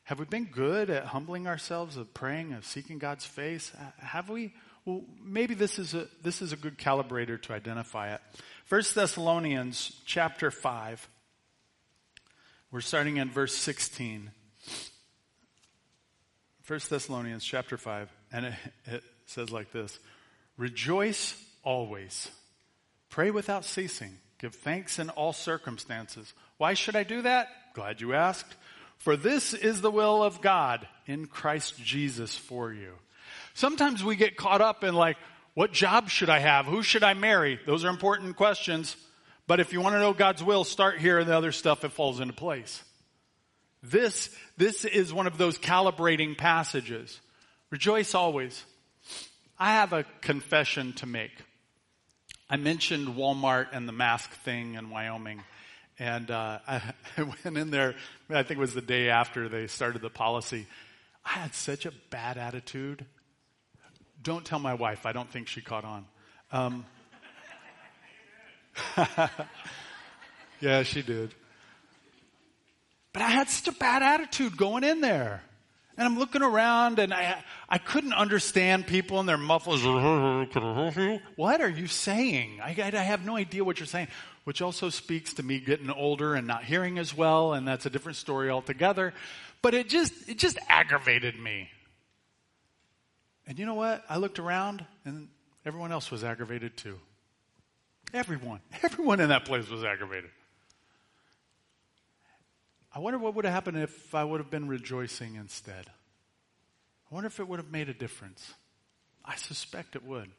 Have 0.03 0.19
we 0.19 0.25
been 0.25 0.45
good 0.45 0.89
at 0.89 1.05
humbling 1.05 1.47
ourselves, 1.47 1.97
of 1.97 2.13
praying, 2.13 2.53
of 2.53 2.65
seeking 2.65 2.97
God's 2.97 3.25
face? 3.25 3.73
Have 3.97 4.29
we? 4.29 4.53
Well, 4.87 5.01
maybe 5.21 5.53
this 5.53 5.79
is 5.79 5.93
a, 5.93 6.07
this 6.23 6.41
is 6.41 6.53
a 6.53 6.55
good 6.55 6.77
calibrator 6.77 7.41
to 7.41 7.53
identify 7.53 8.13
it. 8.13 8.21
First 8.63 8.95
Thessalonians 8.95 9.91
chapter 10.05 10.49
5. 10.49 11.09
We're 12.71 12.79
starting 12.79 13.17
in 13.17 13.29
verse 13.29 13.53
16. 13.53 14.31
1 16.65 16.79
Thessalonians 16.89 17.43
chapter 17.43 17.75
5, 17.77 18.09
and 18.31 18.45
it, 18.45 18.53
it 18.85 19.03
says 19.25 19.51
like 19.51 19.73
this 19.73 19.99
Rejoice 20.55 21.35
always, 21.63 22.31
pray 23.09 23.29
without 23.29 23.65
ceasing, 23.65 24.17
give 24.39 24.55
thanks 24.55 24.99
in 24.99 25.09
all 25.09 25.33
circumstances. 25.33 26.33
Why 26.59 26.75
should 26.75 26.95
I 26.95 27.03
do 27.03 27.23
that? 27.23 27.49
Glad 27.73 27.99
you 27.99 28.13
asked. 28.13 28.55
For 28.99 29.17
this 29.17 29.53
is 29.53 29.81
the 29.81 29.91
will 29.91 30.23
of 30.23 30.39
God 30.39 30.87
in 31.05 31.25
Christ 31.25 31.77
Jesus 31.83 32.37
for 32.37 32.71
you. 32.71 32.93
Sometimes 33.57 34.03
we 34.03 34.15
get 34.15 34.37
caught 34.37 34.61
up 34.61 34.83
in 34.83 34.93
like, 34.93 35.17
what 35.55 35.73
job 35.73 36.09
should 36.09 36.29
I 36.29 36.37
have? 36.37 36.67
Who 36.67 36.83
should 36.83 37.01
I 37.01 37.15
marry? 37.15 37.59
Those 37.65 37.85
are 37.85 37.89
important 37.89 38.35
questions. 38.35 38.95
But 39.47 39.59
if 39.59 39.73
you 39.73 39.81
want 39.81 39.95
to 39.95 39.99
know 39.99 40.13
God's 40.13 40.43
will, 40.43 40.63
start 40.63 40.99
here 40.99 41.17
and 41.17 41.27
the 41.27 41.35
other 41.35 41.51
stuff, 41.51 41.83
it 41.83 41.91
falls 41.91 42.19
into 42.19 42.35
place. 42.35 42.83
This, 43.81 44.29
this 44.57 44.85
is 44.85 45.11
one 45.11 45.25
of 45.25 45.39
those 45.39 45.57
calibrating 45.57 46.37
passages. 46.37 47.19
Rejoice 47.71 48.13
always. 48.13 48.63
I 49.57 49.71
have 49.71 49.91
a 49.91 50.05
confession 50.21 50.93
to 50.97 51.07
make. 51.07 51.33
I 52.51 52.57
mentioned 52.57 53.07
Walmart 53.07 53.69
and 53.71 53.87
the 53.87 53.91
mask 53.91 54.29
thing 54.43 54.75
in 54.75 54.91
Wyoming. 54.91 55.41
And 55.97 56.29
uh, 56.29 56.59
I, 56.67 56.93
I 57.17 57.23
went 57.23 57.57
in 57.57 57.71
there, 57.71 57.95
I 58.29 58.43
think 58.43 58.59
it 58.59 58.61
was 58.61 58.75
the 58.75 58.81
day 58.81 59.09
after 59.09 59.49
they 59.49 59.65
started 59.65 60.03
the 60.03 60.11
policy. 60.11 60.67
I 61.25 61.29
had 61.29 61.55
such 61.55 61.87
a 61.87 61.91
bad 62.11 62.37
attitude. 62.37 63.03
Don't 64.27 64.43
tell 64.43 64.59
my 64.59 64.73
wife, 64.73 65.05
I 65.05 65.13
don't 65.13 65.31
think 65.31 65.47
she 65.47 65.61
caught 65.61 65.85
on. 65.85 66.05
Um, 66.51 66.85
yeah, 70.59 70.83
she 70.83 71.01
did. 71.01 71.33
But 73.13 73.21
I 73.21 73.29
had 73.29 73.47
such 73.47 73.73
a 73.73 73.77
bad 73.77 74.03
attitude 74.03 74.57
going 74.57 74.83
in 74.83 74.99
there. 74.99 75.43
And 75.97 76.05
I'm 76.05 76.19
looking 76.19 76.41
around 76.41 76.99
and 76.99 77.13
I, 77.13 77.41
I 77.69 77.77
couldn't 77.77 78.11
understand 78.11 78.85
people 78.85 79.21
and 79.21 79.29
their 79.29 79.37
mufflers. 79.37 79.81
what 81.37 81.61
are 81.61 81.69
you 81.69 81.87
saying? 81.87 82.59
I, 82.61 82.75
I 82.77 82.97
have 82.97 83.23
no 83.23 83.37
idea 83.37 83.63
what 83.63 83.79
you're 83.79 83.87
saying, 83.87 84.09
which 84.43 84.61
also 84.61 84.89
speaks 84.89 85.35
to 85.35 85.43
me 85.43 85.61
getting 85.61 85.89
older 85.89 86.35
and 86.35 86.45
not 86.45 86.65
hearing 86.65 86.99
as 86.99 87.15
well. 87.15 87.53
And 87.53 87.65
that's 87.65 87.85
a 87.85 87.89
different 87.89 88.17
story 88.17 88.49
altogether. 88.49 89.13
But 89.61 89.73
it 89.73 89.87
just, 89.87 90.27
it 90.27 90.37
just 90.37 90.57
aggravated 90.67 91.39
me. 91.39 91.69
And 93.47 93.57
you 93.57 93.65
know 93.65 93.75
what? 93.75 94.03
I 94.09 94.17
looked 94.17 94.39
around 94.39 94.85
and 95.05 95.29
everyone 95.65 95.91
else 95.91 96.11
was 96.11 96.23
aggravated 96.23 96.75
too. 96.75 96.99
Everyone. 98.13 98.59
Everyone 98.83 99.19
in 99.19 99.29
that 99.29 99.45
place 99.45 99.69
was 99.69 99.83
aggravated. 99.83 100.29
I 102.93 102.99
wonder 102.99 103.19
what 103.19 103.35
would 103.35 103.45
have 103.45 103.53
happened 103.53 103.77
if 103.77 104.13
I 104.13 104.23
would 104.23 104.39
have 104.39 104.49
been 104.49 104.67
rejoicing 104.67 105.35
instead. 105.35 105.85
I 107.09 107.15
wonder 107.15 107.27
if 107.27 107.39
it 107.39 107.47
would 107.47 107.59
have 107.59 107.71
made 107.71 107.89
a 107.89 107.93
difference. 107.93 108.53
I 109.23 109.35
suspect 109.35 109.95
it 109.95 110.03
would. 110.03 110.29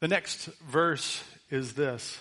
The 0.00 0.08
next 0.08 0.46
verse 0.68 1.22
is 1.50 1.72
this, 1.72 2.20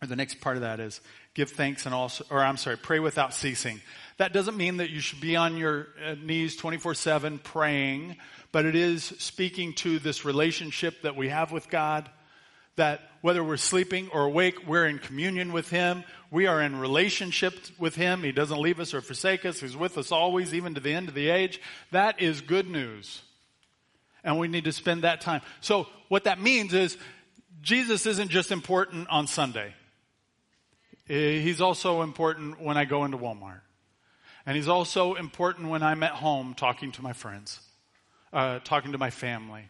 or 0.00 0.06
the 0.06 0.16
next 0.16 0.40
part 0.40 0.56
of 0.56 0.62
that 0.62 0.80
is 0.80 1.00
give 1.38 1.50
thanks 1.50 1.86
and 1.86 1.94
also, 1.94 2.24
or 2.30 2.40
I'm 2.40 2.56
sorry, 2.56 2.76
pray 2.76 2.98
without 2.98 3.32
ceasing. 3.32 3.80
That 4.16 4.32
doesn't 4.32 4.56
mean 4.56 4.78
that 4.78 4.90
you 4.90 4.98
should 4.98 5.20
be 5.20 5.36
on 5.36 5.56
your 5.56 5.86
uh, 6.04 6.16
knees 6.20 6.56
24 6.56 6.94
7 6.94 7.38
praying, 7.38 8.16
but 8.50 8.64
it 8.64 8.74
is 8.74 9.04
speaking 9.04 9.72
to 9.74 10.00
this 10.00 10.24
relationship 10.24 11.02
that 11.02 11.14
we 11.14 11.28
have 11.28 11.52
with 11.52 11.70
God 11.70 12.10
that 12.74 13.02
whether 13.20 13.44
we're 13.44 13.56
sleeping 13.56 14.08
or 14.12 14.24
awake, 14.24 14.66
we're 14.66 14.86
in 14.86 14.98
communion 14.98 15.52
with 15.52 15.70
Him. 15.70 16.02
We 16.32 16.48
are 16.48 16.60
in 16.60 16.76
relationship 16.76 17.54
with 17.78 17.94
Him. 17.94 18.24
He 18.24 18.32
doesn't 18.32 18.60
leave 18.60 18.80
us 18.80 18.92
or 18.92 19.00
forsake 19.00 19.46
us. 19.46 19.60
He's 19.60 19.76
with 19.76 19.96
us 19.96 20.10
always, 20.10 20.52
even 20.52 20.74
to 20.74 20.80
the 20.80 20.92
end 20.92 21.08
of 21.08 21.14
the 21.14 21.28
age. 21.28 21.60
That 21.92 22.20
is 22.20 22.40
good 22.40 22.68
news. 22.68 23.22
And 24.24 24.40
we 24.40 24.48
need 24.48 24.64
to 24.64 24.72
spend 24.72 25.02
that 25.02 25.20
time. 25.20 25.42
So 25.60 25.86
what 26.08 26.24
that 26.24 26.40
means 26.40 26.74
is 26.74 26.98
Jesus 27.62 28.06
isn't 28.06 28.28
just 28.28 28.50
important 28.50 29.08
on 29.08 29.28
Sunday. 29.28 29.74
Eh, 31.08 31.40
he's 31.40 31.60
also 31.60 32.02
important 32.02 32.60
when 32.60 32.76
I 32.76 32.84
go 32.84 33.04
into 33.04 33.16
Walmart. 33.16 33.60
And 34.44 34.56
he's 34.56 34.68
also 34.68 35.14
important 35.14 35.68
when 35.68 35.82
I'm 35.82 36.02
at 36.02 36.12
home 36.12 36.54
talking 36.54 36.92
to 36.92 37.02
my 37.02 37.12
friends, 37.12 37.60
uh, 38.32 38.60
talking 38.60 38.92
to 38.92 38.98
my 38.98 39.10
family. 39.10 39.68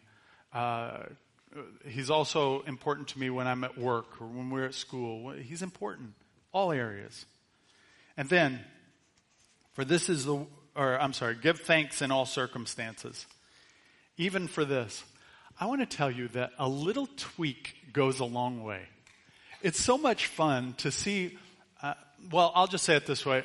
Uh, 0.53 1.05
he's 1.87 2.11
also 2.11 2.63
important 2.63 3.09
to 3.09 3.19
me 3.19 3.31
when 3.31 3.47
I'm 3.47 3.65
at 3.65 3.79
work 3.79 4.21
or 4.21 4.27
when 4.27 4.51
we're 4.51 4.67
at 4.67 4.75
school. 4.75 5.31
He's 5.33 5.63
important, 5.63 6.15
all 6.53 6.73
areas. 6.73 7.27
And 8.17 8.29
then, 8.29 8.61
for 9.73 9.85
this 9.85 10.09
is 10.09 10.25
the, 10.25 10.47
or 10.75 11.01
I'm 11.01 11.13
sorry, 11.13 11.37
give 11.41 11.61
thanks 11.61 12.03
in 12.03 12.11
all 12.11 12.27
circumstances. 12.27 13.27
Even 14.17 14.49
for 14.49 14.65
this, 14.65 15.05
I 15.61 15.67
want 15.67 15.81
to 15.81 15.97
tell 15.97 16.11
you 16.11 16.29
that 16.29 16.51
a 16.59 16.69
little 16.69 17.09
tweak 17.17 17.77
goes 17.93 18.21
a 18.21 18.25
long 18.25 18.63
way. 18.65 18.83
It's 19.61 19.83
so 19.83 19.99
much 19.99 20.27
fun 20.27 20.75
to 20.79 20.91
see, 20.91 21.37
uh, 21.83 21.95
well, 22.31 22.53
I'll 22.55 22.69
just 22.69 22.85
say 22.85 22.95
it 22.97 23.07
this 23.07 23.27
way. 23.27 23.43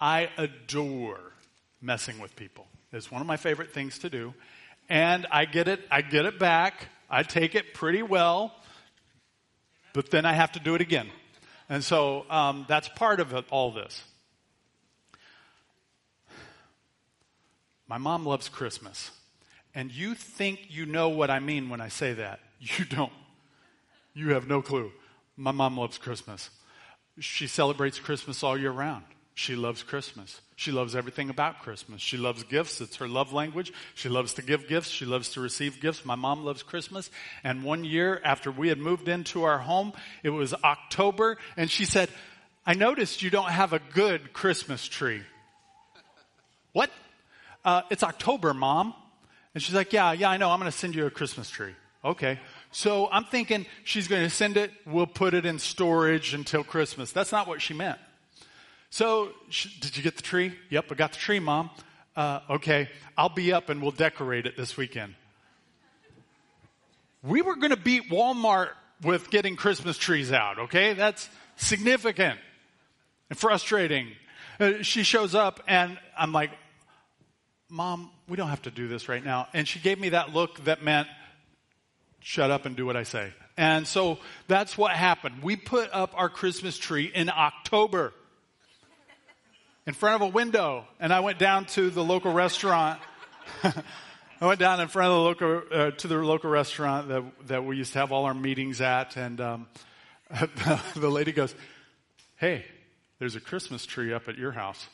I 0.00 0.28
adore 0.36 1.20
messing 1.80 2.18
with 2.18 2.34
people. 2.34 2.66
It's 2.92 3.10
one 3.10 3.20
of 3.20 3.26
my 3.26 3.36
favorite 3.36 3.72
things 3.72 3.98
to 4.00 4.10
do. 4.10 4.34
And 4.88 5.26
I 5.30 5.44
get 5.44 5.68
it, 5.68 5.80
I 5.90 6.02
get 6.02 6.24
it 6.24 6.38
back. 6.38 6.88
I 7.08 7.22
take 7.22 7.54
it 7.54 7.74
pretty 7.74 8.02
well, 8.02 8.52
but 9.92 10.10
then 10.10 10.24
I 10.24 10.32
have 10.32 10.52
to 10.52 10.60
do 10.60 10.74
it 10.74 10.80
again. 10.80 11.08
And 11.68 11.84
so 11.84 12.26
um, 12.28 12.66
that's 12.68 12.88
part 12.88 13.20
of 13.20 13.32
it, 13.32 13.44
all 13.50 13.70
this. 13.70 14.02
My 17.88 17.98
mom 17.98 18.26
loves 18.26 18.48
Christmas. 18.48 19.12
And 19.74 19.92
you 19.92 20.14
think 20.14 20.66
you 20.68 20.86
know 20.86 21.08
what 21.08 21.30
I 21.30 21.38
mean 21.38 21.68
when 21.68 21.80
I 21.80 21.88
say 21.88 22.14
that. 22.14 22.40
You 22.58 22.86
don't. 22.86 23.12
You 24.14 24.30
have 24.30 24.48
no 24.48 24.62
clue. 24.62 24.90
My 25.36 25.52
mom 25.52 25.76
loves 25.76 25.98
Christmas. 25.98 26.50
She 27.18 27.46
celebrates 27.46 27.98
Christmas 27.98 28.42
all 28.42 28.58
year 28.58 28.70
round. 28.70 29.04
She 29.34 29.54
loves 29.54 29.82
Christmas. 29.82 30.40
She 30.56 30.72
loves 30.72 30.96
everything 30.96 31.28
about 31.28 31.60
Christmas. 31.60 32.00
She 32.00 32.16
loves 32.16 32.42
gifts. 32.44 32.80
It's 32.80 32.96
her 32.96 33.06
love 33.06 33.34
language. 33.34 33.70
She 33.94 34.08
loves 34.08 34.32
to 34.34 34.42
give 34.42 34.66
gifts. 34.66 34.88
She 34.88 35.04
loves 35.04 35.28
to 35.32 35.42
receive 35.42 35.78
gifts. 35.78 36.06
My 36.06 36.14
mom 36.14 36.42
loves 36.42 36.62
Christmas. 36.62 37.10
And 37.44 37.62
one 37.62 37.84
year 37.84 38.18
after 38.24 38.50
we 38.50 38.68
had 38.68 38.78
moved 38.78 39.08
into 39.08 39.44
our 39.44 39.58
home, 39.58 39.92
it 40.22 40.30
was 40.30 40.54
October, 40.54 41.36
and 41.54 41.70
she 41.70 41.84
said, 41.84 42.08
I 42.64 42.72
noticed 42.72 43.22
you 43.22 43.28
don't 43.28 43.50
have 43.50 43.74
a 43.74 43.80
good 43.92 44.32
Christmas 44.32 44.88
tree. 44.88 45.22
what? 46.72 46.90
Uh, 47.62 47.82
it's 47.90 48.02
October, 48.02 48.54
mom. 48.54 48.94
And 49.54 49.62
she's 49.62 49.74
like, 49.74 49.92
yeah, 49.92 50.12
yeah, 50.12 50.30
I 50.30 50.38
know. 50.38 50.50
I'm 50.50 50.58
going 50.58 50.72
to 50.72 50.76
send 50.76 50.94
you 50.94 51.04
a 51.04 51.10
Christmas 51.10 51.50
tree. 51.50 51.74
Okay. 52.02 52.38
So 52.70 53.08
I'm 53.10 53.24
thinking 53.24 53.66
she's 53.84 54.08
going 54.08 54.22
to 54.22 54.30
send 54.30 54.56
it. 54.56 54.70
We'll 54.84 55.06
put 55.06 55.34
it 55.34 55.46
in 55.46 55.58
storage 55.58 56.34
until 56.34 56.62
Christmas. 56.64 57.12
That's 57.12 57.32
not 57.32 57.48
what 57.48 57.62
she 57.62 57.74
meant. 57.74 57.98
So, 58.90 59.30
did 59.80 59.96
you 59.96 60.02
get 60.02 60.16
the 60.16 60.22
tree? 60.22 60.54
Yep, 60.70 60.92
I 60.92 60.94
got 60.94 61.12
the 61.12 61.18
tree, 61.18 61.40
Mom. 61.40 61.70
Uh, 62.14 62.40
okay, 62.50 62.88
I'll 63.16 63.28
be 63.28 63.52
up 63.52 63.68
and 63.68 63.82
we'll 63.82 63.90
decorate 63.90 64.46
it 64.46 64.56
this 64.56 64.76
weekend. 64.76 65.14
We 67.22 67.42
were 67.42 67.56
going 67.56 67.70
to 67.70 67.76
beat 67.76 68.10
Walmart 68.10 68.70
with 69.02 69.30
getting 69.30 69.56
Christmas 69.56 69.98
trees 69.98 70.32
out, 70.32 70.58
okay? 70.58 70.94
That's 70.94 71.28
significant 71.56 72.38
and 73.28 73.38
frustrating. 73.38 74.12
Uh, 74.58 74.82
she 74.82 75.02
shows 75.02 75.34
up 75.34 75.62
and 75.66 75.98
I'm 76.16 76.32
like, 76.32 76.50
Mom, 77.68 78.10
we 78.28 78.36
don't 78.36 78.48
have 78.48 78.62
to 78.62 78.70
do 78.70 78.86
this 78.86 79.08
right 79.08 79.24
now. 79.24 79.48
And 79.52 79.66
she 79.66 79.80
gave 79.80 79.98
me 79.98 80.10
that 80.10 80.32
look 80.32 80.64
that 80.64 80.82
meant, 80.82 81.08
shut 82.26 82.50
up 82.50 82.66
and 82.66 82.74
do 82.74 82.84
what 82.84 82.96
I 82.96 83.04
say. 83.04 83.32
And 83.56 83.86
so 83.86 84.18
that's 84.48 84.76
what 84.76 84.90
happened. 84.90 85.44
We 85.44 85.54
put 85.54 85.90
up 85.92 86.12
our 86.16 86.28
Christmas 86.28 86.76
tree 86.76 87.04
in 87.14 87.30
October 87.30 88.12
in 89.86 89.94
front 89.94 90.20
of 90.20 90.28
a 90.28 90.32
window. 90.32 90.86
And 90.98 91.12
I 91.12 91.20
went 91.20 91.38
down 91.38 91.66
to 91.66 91.88
the 91.88 92.02
local 92.02 92.32
restaurant. 92.32 93.00
I 93.62 94.44
went 94.44 94.58
down 94.58 94.80
in 94.80 94.88
front 94.88 95.12
of 95.12 95.14
the 95.14 95.20
local, 95.20 95.62
uh, 95.70 95.90
to 95.92 96.08
the 96.08 96.16
local 96.16 96.50
restaurant 96.50 97.08
that, 97.10 97.22
that 97.46 97.64
we 97.64 97.76
used 97.76 97.92
to 97.92 98.00
have 98.00 98.10
all 98.10 98.24
our 98.24 98.34
meetings 98.34 98.80
at. 98.80 99.16
And 99.16 99.40
um, 99.40 99.68
the 100.96 101.08
lady 101.08 101.30
goes, 101.30 101.54
Hey, 102.38 102.64
there's 103.20 103.36
a 103.36 103.40
Christmas 103.40 103.86
tree 103.86 104.12
up 104.12 104.26
at 104.26 104.36
your 104.36 104.50
house. 104.50 104.84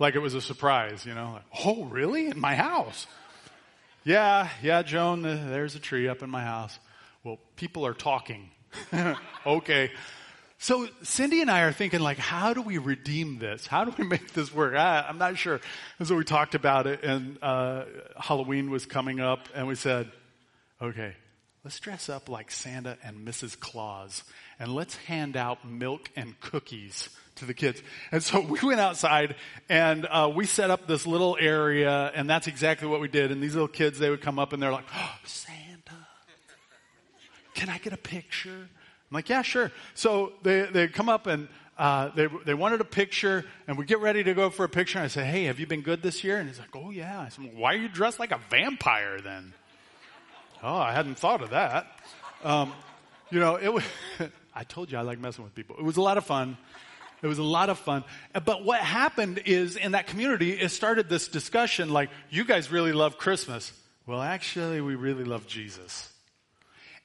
Like 0.00 0.16
it 0.16 0.20
was 0.20 0.34
a 0.34 0.42
surprise, 0.42 1.06
you 1.06 1.14
know. 1.14 1.34
Like, 1.34 1.64
oh, 1.64 1.84
really? 1.84 2.26
In 2.26 2.40
my 2.40 2.56
house? 2.56 3.06
Yeah, 4.06 4.48
yeah, 4.62 4.82
Joan, 4.82 5.22
there's 5.22 5.74
a 5.74 5.80
tree 5.80 6.06
up 6.06 6.22
in 6.22 6.30
my 6.30 6.42
house. 6.42 6.78
Well, 7.24 7.40
people 7.56 7.84
are 7.84 7.92
talking. 7.92 8.50
okay. 9.46 9.90
So 10.58 10.86
Cindy 11.02 11.40
and 11.40 11.50
I 11.50 11.62
are 11.62 11.72
thinking 11.72 11.98
like, 11.98 12.16
how 12.16 12.54
do 12.54 12.62
we 12.62 12.78
redeem 12.78 13.40
this? 13.40 13.66
How 13.66 13.84
do 13.84 13.92
we 13.98 14.04
make 14.08 14.32
this 14.32 14.54
work? 14.54 14.76
I, 14.76 15.06
am 15.08 15.18
not 15.18 15.36
sure. 15.36 15.60
And 15.98 16.06
so 16.06 16.14
we 16.14 16.22
talked 16.22 16.54
about 16.54 16.86
it 16.86 17.02
and, 17.02 17.36
uh, 17.42 17.86
Halloween 18.16 18.70
was 18.70 18.86
coming 18.86 19.18
up 19.18 19.40
and 19.56 19.66
we 19.66 19.74
said, 19.74 20.08
okay, 20.80 21.16
let's 21.64 21.80
dress 21.80 22.08
up 22.08 22.28
like 22.28 22.52
Santa 22.52 22.98
and 23.02 23.26
Mrs. 23.26 23.58
Claus 23.58 24.22
and 24.60 24.72
let's 24.72 24.94
hand 24.94 25.36
out 25.36 25.68
milk 25.68 26.10
and 26.14 26.38
cookies 26.38 27.08
to 27.36 27.44
the 27.44 27.54
kids. 27.54 27.82
And 28.12 28.22
so 28.22 28.40
we 28.48 28.58
went 28.62 28.80
outside 28.80 29.36
and 29.68 30.06
uh, 30.06 30.30
we 30.34 30.46
set 30.46 30.70
up 30.70 30.86
this 30.86 31.06
little 31.06 31.36
area, 31.40 32.10
and 32.14 32.28
that's 32.28 32.46
exactly 32.46 32.88
what 32.88 33.00
we 33.00 33.08
did. 33.08 33.32
And 33.32 33.42
these 33.42 33.54
little 33.54 33.68
kids, 33.68 33.98
they 33.98 34.10
would 34.10 34.20
come 34.20 34.38
up 34.38 34.52
and 34.52 34.62
they're 34.62 34.72
like, 34.72 34.86
oh, 34.94 35.14
Santa, 35.24 36.06
can 37.54 37.68
I 37.68 37.78
get 37.78 37.92
a 37.92 37.98
picture? 37.98 38.50
I'm 38.50 39.14
like, 39.14 39.28
yeah, 39.28 39.42
sure. 39.42 39.72
So 39.94 40.32
they, 40.42 40.62
they 40.62 40.88
come 40.88 41.08
up 41.08 41.26
and 41.26 41.48
uh, 41.78 42.08
they, 42.14 42.26
they 42.44 42.54
wanted 42.54 42.80
a 42.80 42.84
picture, 42.84 43.44
and 43.68 43.76
we 43.76 43.84
get 43.84 44.00
ready 44.00 44.24
to 44.24 44.32
go 44.32 44.48
for 44.48 44.64
a 44.64 44.68
picture. 44.68 44.98
And 44.98 45.04
I 45.04 45.08
say, 45.08 45.24
hey, 45.24 45.44
have 45.44 45.60
you 45.60 45.66
been 45.66 45.82
good 45.82 46.02
this 46.02 46.24
year? 46.24 46.38
And 46.38 46.48
he's 46.48 46.58
like, 46.58 46.74
oh, 46.74 46.90
yeah. 46.90 47.20
I 47.20 47.28
said, 47.28 47.50
why 47.54 47.74
are 47.74 47.76
you 47.76 47.88
dressed 47.88 48.18
like 48.18 48.32
a 48.32 48.40
vampire 48.50 49.20
then? 49.20 49.52
oh, 50.62 50.76
I 50.76 50.92
hadn't 50.92 51.16
thought 51.16 51.42
of 51.42 51.50
that. 51.50 51.86
Um, 52.44 52.72
you 53.30 53.40
know, 53.40 53.56
it 53.56 53.72
was, 53.72 53.84
I 54.54 54.64
told 54.64 54.90
you 54.90 54.98
I 54.98 55.02
like 55.02 55.18
messing 55.18 55.44
with 55.44 55.54
people. 55.54 55.76
It 55.78 55.84
was 55.84 55.96
a 55.96 56.02
lot 56.02 56.18
of 56.18 56.24
fun. 56.24 56.56
It 57.22 57.26
was 57.26 57.38
a 57.38 57.42
lot 57.42 57.70
of 57.70 57.78
fun. 57.78 58.04
But 58.44 58.64
what 58.64 58.80
happened 58.80 59.42
is 59.46 59.76
in 59.76 59.92
that 59.92 60.06
community, 60.06 60.52
it 60.52 60.68
started 60.70 61.08
this 61.08 61.28
discussion 61.28 61.90
like, 61.90 62.10
you 62.30 62.44
guys 62.44 62.70
really 62.70 62.92
love 62.92 63.18
Christmas. 63.18 63.72
Well, 64.06 64.22
actually, 64.22 64.80
we 64.80 64.94
really 64.94 65.24
love 65.24 65.46
Jesus. 65.46 66.12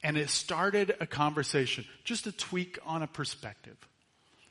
And 0.03 0.17
it 0.17 0.29
started 0.29 0.95
a 0.99 1.07
conversation, 1.07 1.85
just 2.03 2.27
a 2.27 2.31
tweak 2.31 2.79
on 2.85 3.03
a 3.03 3.07
perspective. 3.07 3.77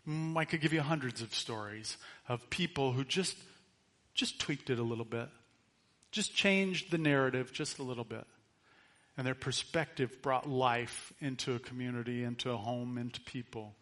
Mm, 0.08 0.36
I 0.36 0.44
could 0.44 0.60
give 0.60 0.72
you 0.72 0.80
hundreds 0.80 1.22
of 1.22 1.34
stories 1.34 1.96
of 2.28 2.48
people 2.50 2.92
who 2.92 3.04
just, 3.04 3.36
just 4.14 4.40
tweaked 4.40 4.70
it 4.70 4.78
a 4.78 4.82
little 4.82 5.04
bit, 5.04 5.28
just 6.10 6.34
changed 6.34 6.90
the 6.90 6.98
narrative 6.98 7.52
just 7.52 7.78
a 7.78 7.82
little 7.82 8.04
bit. 8.04 8.24
And 9.16 9.26
their 9.26 9.34
perspective 9.34 10.22
brought 10.22 10.48
life 10.48 11.12
into 11.20 11.54
a 11.54 11.58
community, 11.58 12.24
into 12.24 12.50
a 12.50 12.56
home, 12.56 12.96
into 12.96 13.20
people. 13.20 13.74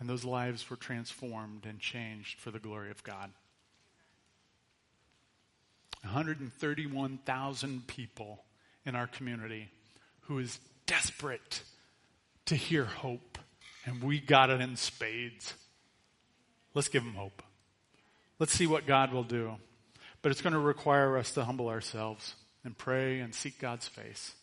And 0.00 0.08
those 0.08 0.24
lives 0.24 0.68
were 0.70 0.76
transformed 0.76 1.66
and 1.66 1.80
changed 1.80 2.38
for 2.38 2.50
the 2.50 2.58
glory 2.58 2.90
of 2.90 3.02
God. 3.02 3.30
131,000 6.02 7.86
people 7.86 8.44
in 8.86 8.94
our 8.94 9.08
community 9.08 9.68
who 10.22 10.38
is 10.38 10.60
desperate 10.86 11.62
to 12.46 12.54
hear 12.54 12.84
hope, 12.84 13.38
and 13.84 14.02
we 14.02 14.20
got 14.20 14.50
it 14.50 14.60
in 14.60 14.76
spades. 14.76 15.54
Let's 16.74 16.88
give 16.88 17.04
them 17.04 17.14
hope. 17.14 17.42
Let's 18.38 18.52
see 18.52 18.66
what 18.66 18.86
God 18.86 19.12
will 19.12 19.24
do. 19.24 19.56
But 20.22 20.32
it's 20.32 20.42
going 20.42 20.52
to 20.52 20.58
require 20.58 21.16
us 21.16 21.32
to 21.32 21.44
humble 21.44 21.68
ourselves 21.68 22.34
and 22.64 22.76
pray 22.76 23.20
and 23.20 23.34
seek 23.34 23.58
God's 23.58 23.88
face 23.88 24.34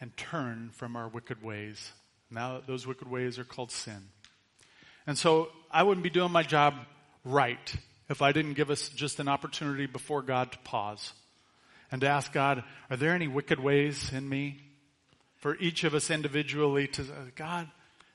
and 0.00 0.16
turn 0.16 0.70
from 0.72 0.96
our 0.96 1.08
wicked 1.08 1.42
ways. 1.42 1.92
Now, 2.30 2.60
those 2.66 2.86
wicked 2.86 3.08
ways 3.08 3.38
are 3.38 3.44
called 3.44 3.70
sin. 3.70 4.08
And 5.06 5.16
so 5.18 5.48
I 5.70 5.82
wouldn't 5.82 6.04
be 6.04 6.10
doing 6.10 6.32
my 6.32 6.42
job 6.42 6.74
right 7.24 7.76
if 8.08 8.22
I 8.22 8.32
didn't 8.32 8.54
give 8.54 8.70
us 8.70 8.88
just 8.90 9.20
an 9.20 9.28
opportunity 9.28 9.86
before 9.86 10.22
God 10.22 10.52
to 10.52 10.58
pause 10.58 11.12
and 11.90 12.00
to 12.00 12.08
ask 12.08 12.32
God, 12.32 12.64
are 12.90 12.96
there 12.96 13.14
any 13.14 13.28
wicked 13.28 13.60
ways 13.60 14.12
in 14.12 14.28
me? 14.28 14.60
for 15.44 15.58
each 15.58 15.84
of 15.84 15.92
us 15.92 16.10
individually 16.10 16.86
to 16.86 17.02
uh, 17.02 17.26
God, 17.36 17.68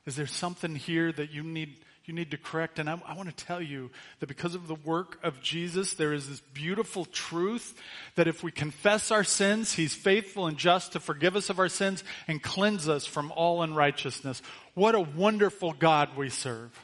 is 0.08 0.16
there 0.16 0.26
something 0.26 0.74
here 0.74 1.12
that 1.12 1.32
you 1.32 1.44
need 1.44 1.76
you 2.10 2.14
need 2.14 2.32
to 2.32 2.38
correct? 2.38 2.80
And 2.80 2.89
I, 2.89 2.99
I 3.05 3.16
want 3.16 3.30
to 3.30 3.45
tell 3.45 3.62
you 3.62 3.89
that 4.20 4.28
because 4.28 4.55
of 4.55 4.68
the 4.68 4.76
work 4.76 5.18
of 5.24 5.39
Jesus, 5.41 5.93
there 5.93 6.12
is 6.12 6.28
this 6.28 6.41
beautiful 6.53 7.05
truth 7.05 7.80
that 8.16 8.28
if 8.28 8.43
we 8.43 8.51
confess 8.51 9.12
our 9.12 9.24
sins, 9.24 9.72
He's 9.74 9.93
faithful 9.93 10.47
and 10.47 10.57
just 10.57 10.91
to 10.91 10.99
forgive 10.99 11.38
us 11.38 11.49
of 11.49 11.60
our 11.60 11.70
sins 11.70 12.03
and 12.28 12.43
cleanse 12.43 12.89
us 12.89 13.05
from 13.05 13.32
all 13.32 13.62
unrighteousness. 13.62 14.41
What 14.74 14.95
a 14.95 14.99
wonderful 14.99 15.72
God 15.72 16.18
we 16.18 16.30
serve. 16.30 16.78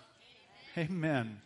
Amen. 0.78 1.42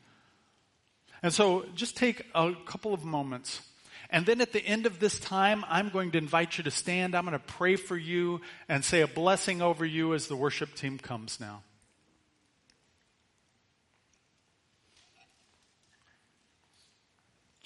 And 1.24 1.34
so 1.34 1.66
just 1.74 1.98
take 1.98 2.26
a 2.36 2.54
couple 2.66 2.94
of 2.94 3.04
moments 3.04 3.62
And 4.10 4.26
then 4.26 4.42
at 4.42 4.54
the 4.54 4.66
end 4.66 4.86
of 4.86 5.00
this 5.00 5.20
time, 5.20 5.64
I'm 5.68 5.90
going 5.90 6.12
to 6.12 6.18
invite 6.18 6.58
you 6.58 6.64
to 6.64 6.72
stand. 6.72 7.16
I'm 7.16 7.26
going 7.26 7.38
to 7.38 7.46
pray 7.46 7.76
for 7.76 7.96
you 7.96 8.42
and 8.68 8.84
say 8.84 9.02
a 9.02 9.08
blessing 9.08 9.62
over 9.62 9.86
you 9.86 10.16
as 10.16 10.28
the 10.28 10.36
worship 10.36 10.74
team 10.74 10.98
comes 10.98 11.40
now. 11.40 11.62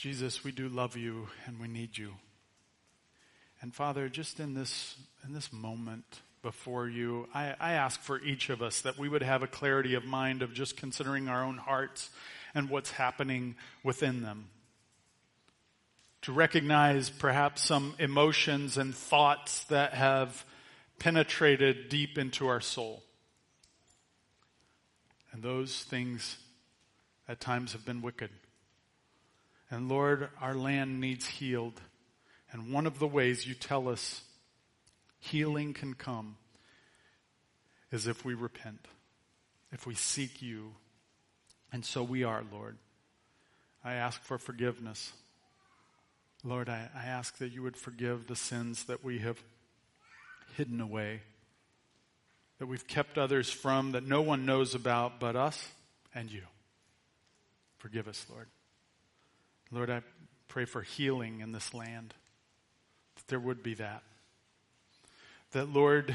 Jesus, 0.04 0.43
we 0.43 0.51
do 0.51 0.68
love 0.68 0.97
you 0.97 1.30
and 1.45 1.62
we 1.62 1.70
need 1.70 1.97
you. 1.97 2.16
And 3.62 3.74
Father, 3.74 4.10
just 4.10 4.41
in 4.41 4.54
this, 4.54 4.97
in 5.26 5.32
this 5.32 5.54
moment 5.54 6.20
before 6.41 6.89
you, 6.89 7.30
I, 7.34 7.56
I 7.58 7.72
ask 7.76 8.01
for 8.01 8.20
each 8.20 8.49
of 8.49 8.62
us 8.62 8.82
that 8.82 8.99
we 8.99 9.08
would 9.08 9.24
have 9.24 9.43
a 9.43 9.47
clarity 9.47 9.93
of 9.93 10.04
mind 10.04 10.41
of 10.41 10.54
just 10.54 10.76
considering 10.76 11.30
our 11.30 11.41
own 11.41 11.58
hearts 11.58 12.10
and 12.54 12.70
what's 12.70 12.91
happening 12.91 13.56
within 13.82 14.22
them. 14.22 14.49
To 16.24 16.34
recognize 16.34 17.10
perhaps 17.10 17.64
some 17.64 17.95
emotions 17.97 18.78
and 18.78 18.93
thoughts 18.93 19.64
that 19.70 19.93
have 19.93 20.43
penetrated 20.99 21.88
deep 21.88 22.18
into 22.18 22.47
our 22.47 22.60
soul. 22.60 23.04
And 25.32 25.41
those 25.41 25.84
things 25.84 26.39
at 27.26 27.39
times 27.39 27.72
have 27.72 27.86
been 27.86 28.01
wicked. 28.01 28.32
And 29.74 29.89
Lord, 29.89 30.30
our 30.39 30.53
land 30.53 31.01
needs 31.01 31.26
healed. 31.26 31.82
And 32.51 32.71
one 32.71 32.86
of 32.86 32.99
the 32.99 33.07
ways 33.07 33.47
you 33.47 33.55
tell 33.55 33.89
us 33.89 34.21
healing 35.19 35.74
can 35.74 35.95
come 35.95 36.38
is 37.91 38.05
if 38.05 38.24
we 38.24 38.36
repent, 38.36 38.88
if 39.71 39.88
we 39.88 39.95
seek 39.95 40.43
you. 40.43 40.74
And 41.71 41.84
so 41.84 42.03
we 42.03 42.24
are, 42.24 42.43
Lord. 42.51 42.78
I 43.84 43.93
ask 43.93 44.21
for 44.21 44.38
forgiveness. 44.38 45.11
Lord, 46.43 46.69
I, 46.69 46.88
I 46.95 47.05
ask 47.05 47.39
that 47.39 47.51
you 47.51 47.63
would 47.63 47.76
forgive 47.76 48.28
the 48.28 48.36
sins 48.36 48.84
that 48.84 49.03
we 49.03 49.19
have 49.19 49.41
hidden 50.55 50.82
away, 50.82 51.21
that 52.59 52.67
we've 52.67 52.86
kept 52.86 53.17
others 53.17 53.49
from, 53.49 53.93
that 53.93 54.05
no 54.05 54.21
one 54.21 54.45
knows 54.45 54.76
about 54.76 55.19
but 55.19 55.36
us 55.36 55.67
and 56.13 56.32
you. 56.32 56.43
Forgive 57.80 58.07
us, 58.07 58.24
Lord. 58.30 58.47
Lord, 59.74 59.89
I 59.89 60.01
pray 60.49 60.65
for 60.65 60.84
healing 60.84 61.41
in 61.41 61.51
this 61.51 61.74
land, 61.74 62.13
that 63.15 63.28
there 63.28 63.39
would 63.39 63.63
be 63.63 63.74
that. 63.76 64.03
That, 65.53 65.67
Lord, 65.67 66.13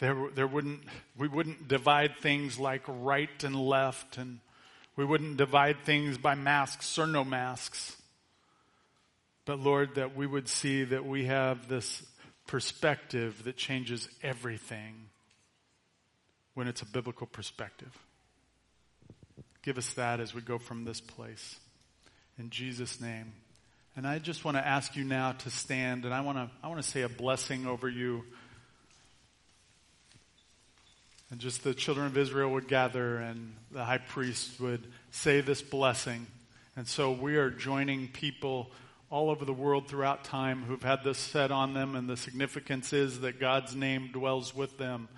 there, 0.00 0.16
there 0.34 0.48
wouldn't, 0.48 0.80
we 1.16 1.28
wouldn't 1.28 1.68
divide 1.68 2.16
things 2.16 2.58
like 2.58 2.82
right 2.88 3.44
and 3.44 3.54
left, 3.54 4.18
and 4.18 4.40
we 4.96 5.04
wouldn't 5.04 5.36
divide 5.36 5.84
things 5.84 6.18
by 6.18 6.34
masks 6.34 6.98
or 6.98 7.06
no 7.06 7.22
masks. 7.22 7.96
But 9.44 9.60
Lord, 9.60 9.94
that 9.94 10.16
we 10.16 10.26
would 10.26 10.48
see 10.48 10.82
that 10.82 11.06
we 11.06 11.26
have 11.26 11.68
this 11.68 12.04
perspective 12.48 13.44
that 13.44 13.56
changes 13.56 14.08
everything 14.20 14.94
when 16.54 16.66
it's 16.66 16.82
a 16.82 16.86
biblical 16.86 17.28
perspective. 17.28 17.96
Give 19.62 19.78
us 19.78 19.92
that 19.92 20.18
as 20.18 20.34
we 20.34 20.40
go 20.40 20.58
from 20.58 20.84
this 20.84 21.00
place 21.00 21.60
in 22.40 22.50
Jesus' 22.50 23.00
name. 23.00 23.32
And 23.96 24.06
I 24.06 24.18
just 24.18 24.44
want 24.44 24.56
to 24.56 24.66
ask 24.66 24.96
you 24.96 25.04
now 25.04 25.32
to 25.32 25.50
stand, 25.50 26.06
and 26.06 26.14
I 26.14 26.22
want 26.22 26.38
to, 26.38 26.50
I 26.62 26.68
want 26.68 26.82
to 26.82 26.88
say 26.88 27.02
a 27.02 27.08
blessing 27.08 27.66
over 27.66 27.88
you. 27.88 28.24
And 31.30 31.38
just 31.38 31.62
the 31.62 31.74
children 31.74 32.06
of 32.06 32.16
Israel 32.16 32.50
would 32.52 32.66
gather, 32.66 33.18
and 33.18 33.54
the 33.70 33.84
high 33.84 33.98
priest 33.98 34.58
would 34.58 34.82
say 35.10 35.42
this 35.42 35.60
blessing. 35.60 36.26
And 36.76 36.88
so 36.88 37.12
we 37.12 37.36
are 37.36 37.50
joining 37.50 38.08
people 38.08 38.70
all 39.10 39.28
over 39.28 39.44
the 39.44 39.52
world 39.52 39.86
throughout 39.86 40.24
time 40.24 40.62
who've 40.62 40.82
had 40.82 41.04
this 41.04 41.18
said 41.18 41.50
on 41.50 41.74
them, 41.74 41.94
and 41.94 42.08
the 42.08 42.16
significance 42.16 42.92
is 42.92 43.20
that 43.20 43.38
God's 43.38 43.76
name 43.76 44.10
dwells 44.12 44.54
with 44.54 44.78
them 44.78 45.08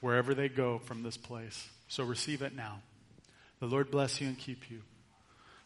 wherever 0.00 0.32
they 0.32 0.48
go 0.48 0.78
from 0.78 1.02
this 1.02 1.16
place. 1.16 1.68
So 1.88 2.04
receive 2.04 2.40
it 2.40 2.54
now. 2.54 2.82
The 3.58 3.66
Lord 3.66 3.90
bless 3.90 4.20
you 4.20 4.28
and 4.28 4.38
keep 4.38 4.70
you. 4.70 4.82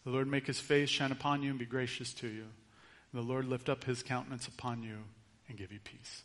The 0.05 0.11
Lord 0.11 0.27
make 0.27 0.47
his 0.47 0.59
face 0.61 0.89
shine 0.89 1.13
upon 1.13 1.43
you 1.43 1.51
and 1.51 1.59
be 1.59 1.65
gracious 1.65 2.13
to 2.15 2.29
you. 2.29 2.45
And 3.13 3.23
the 3.23 3.27
Lord 3.27 3.47
lift 3.47 3.69
up 3.69 3.85
his 3.85 4.03
countenance 4.03 4.49
upon 4.49 4.83
you 4.83 4.99
and 5.49 5.59
give 5.59 5.73
you 5.73 5.81
peace. 5.81 6.23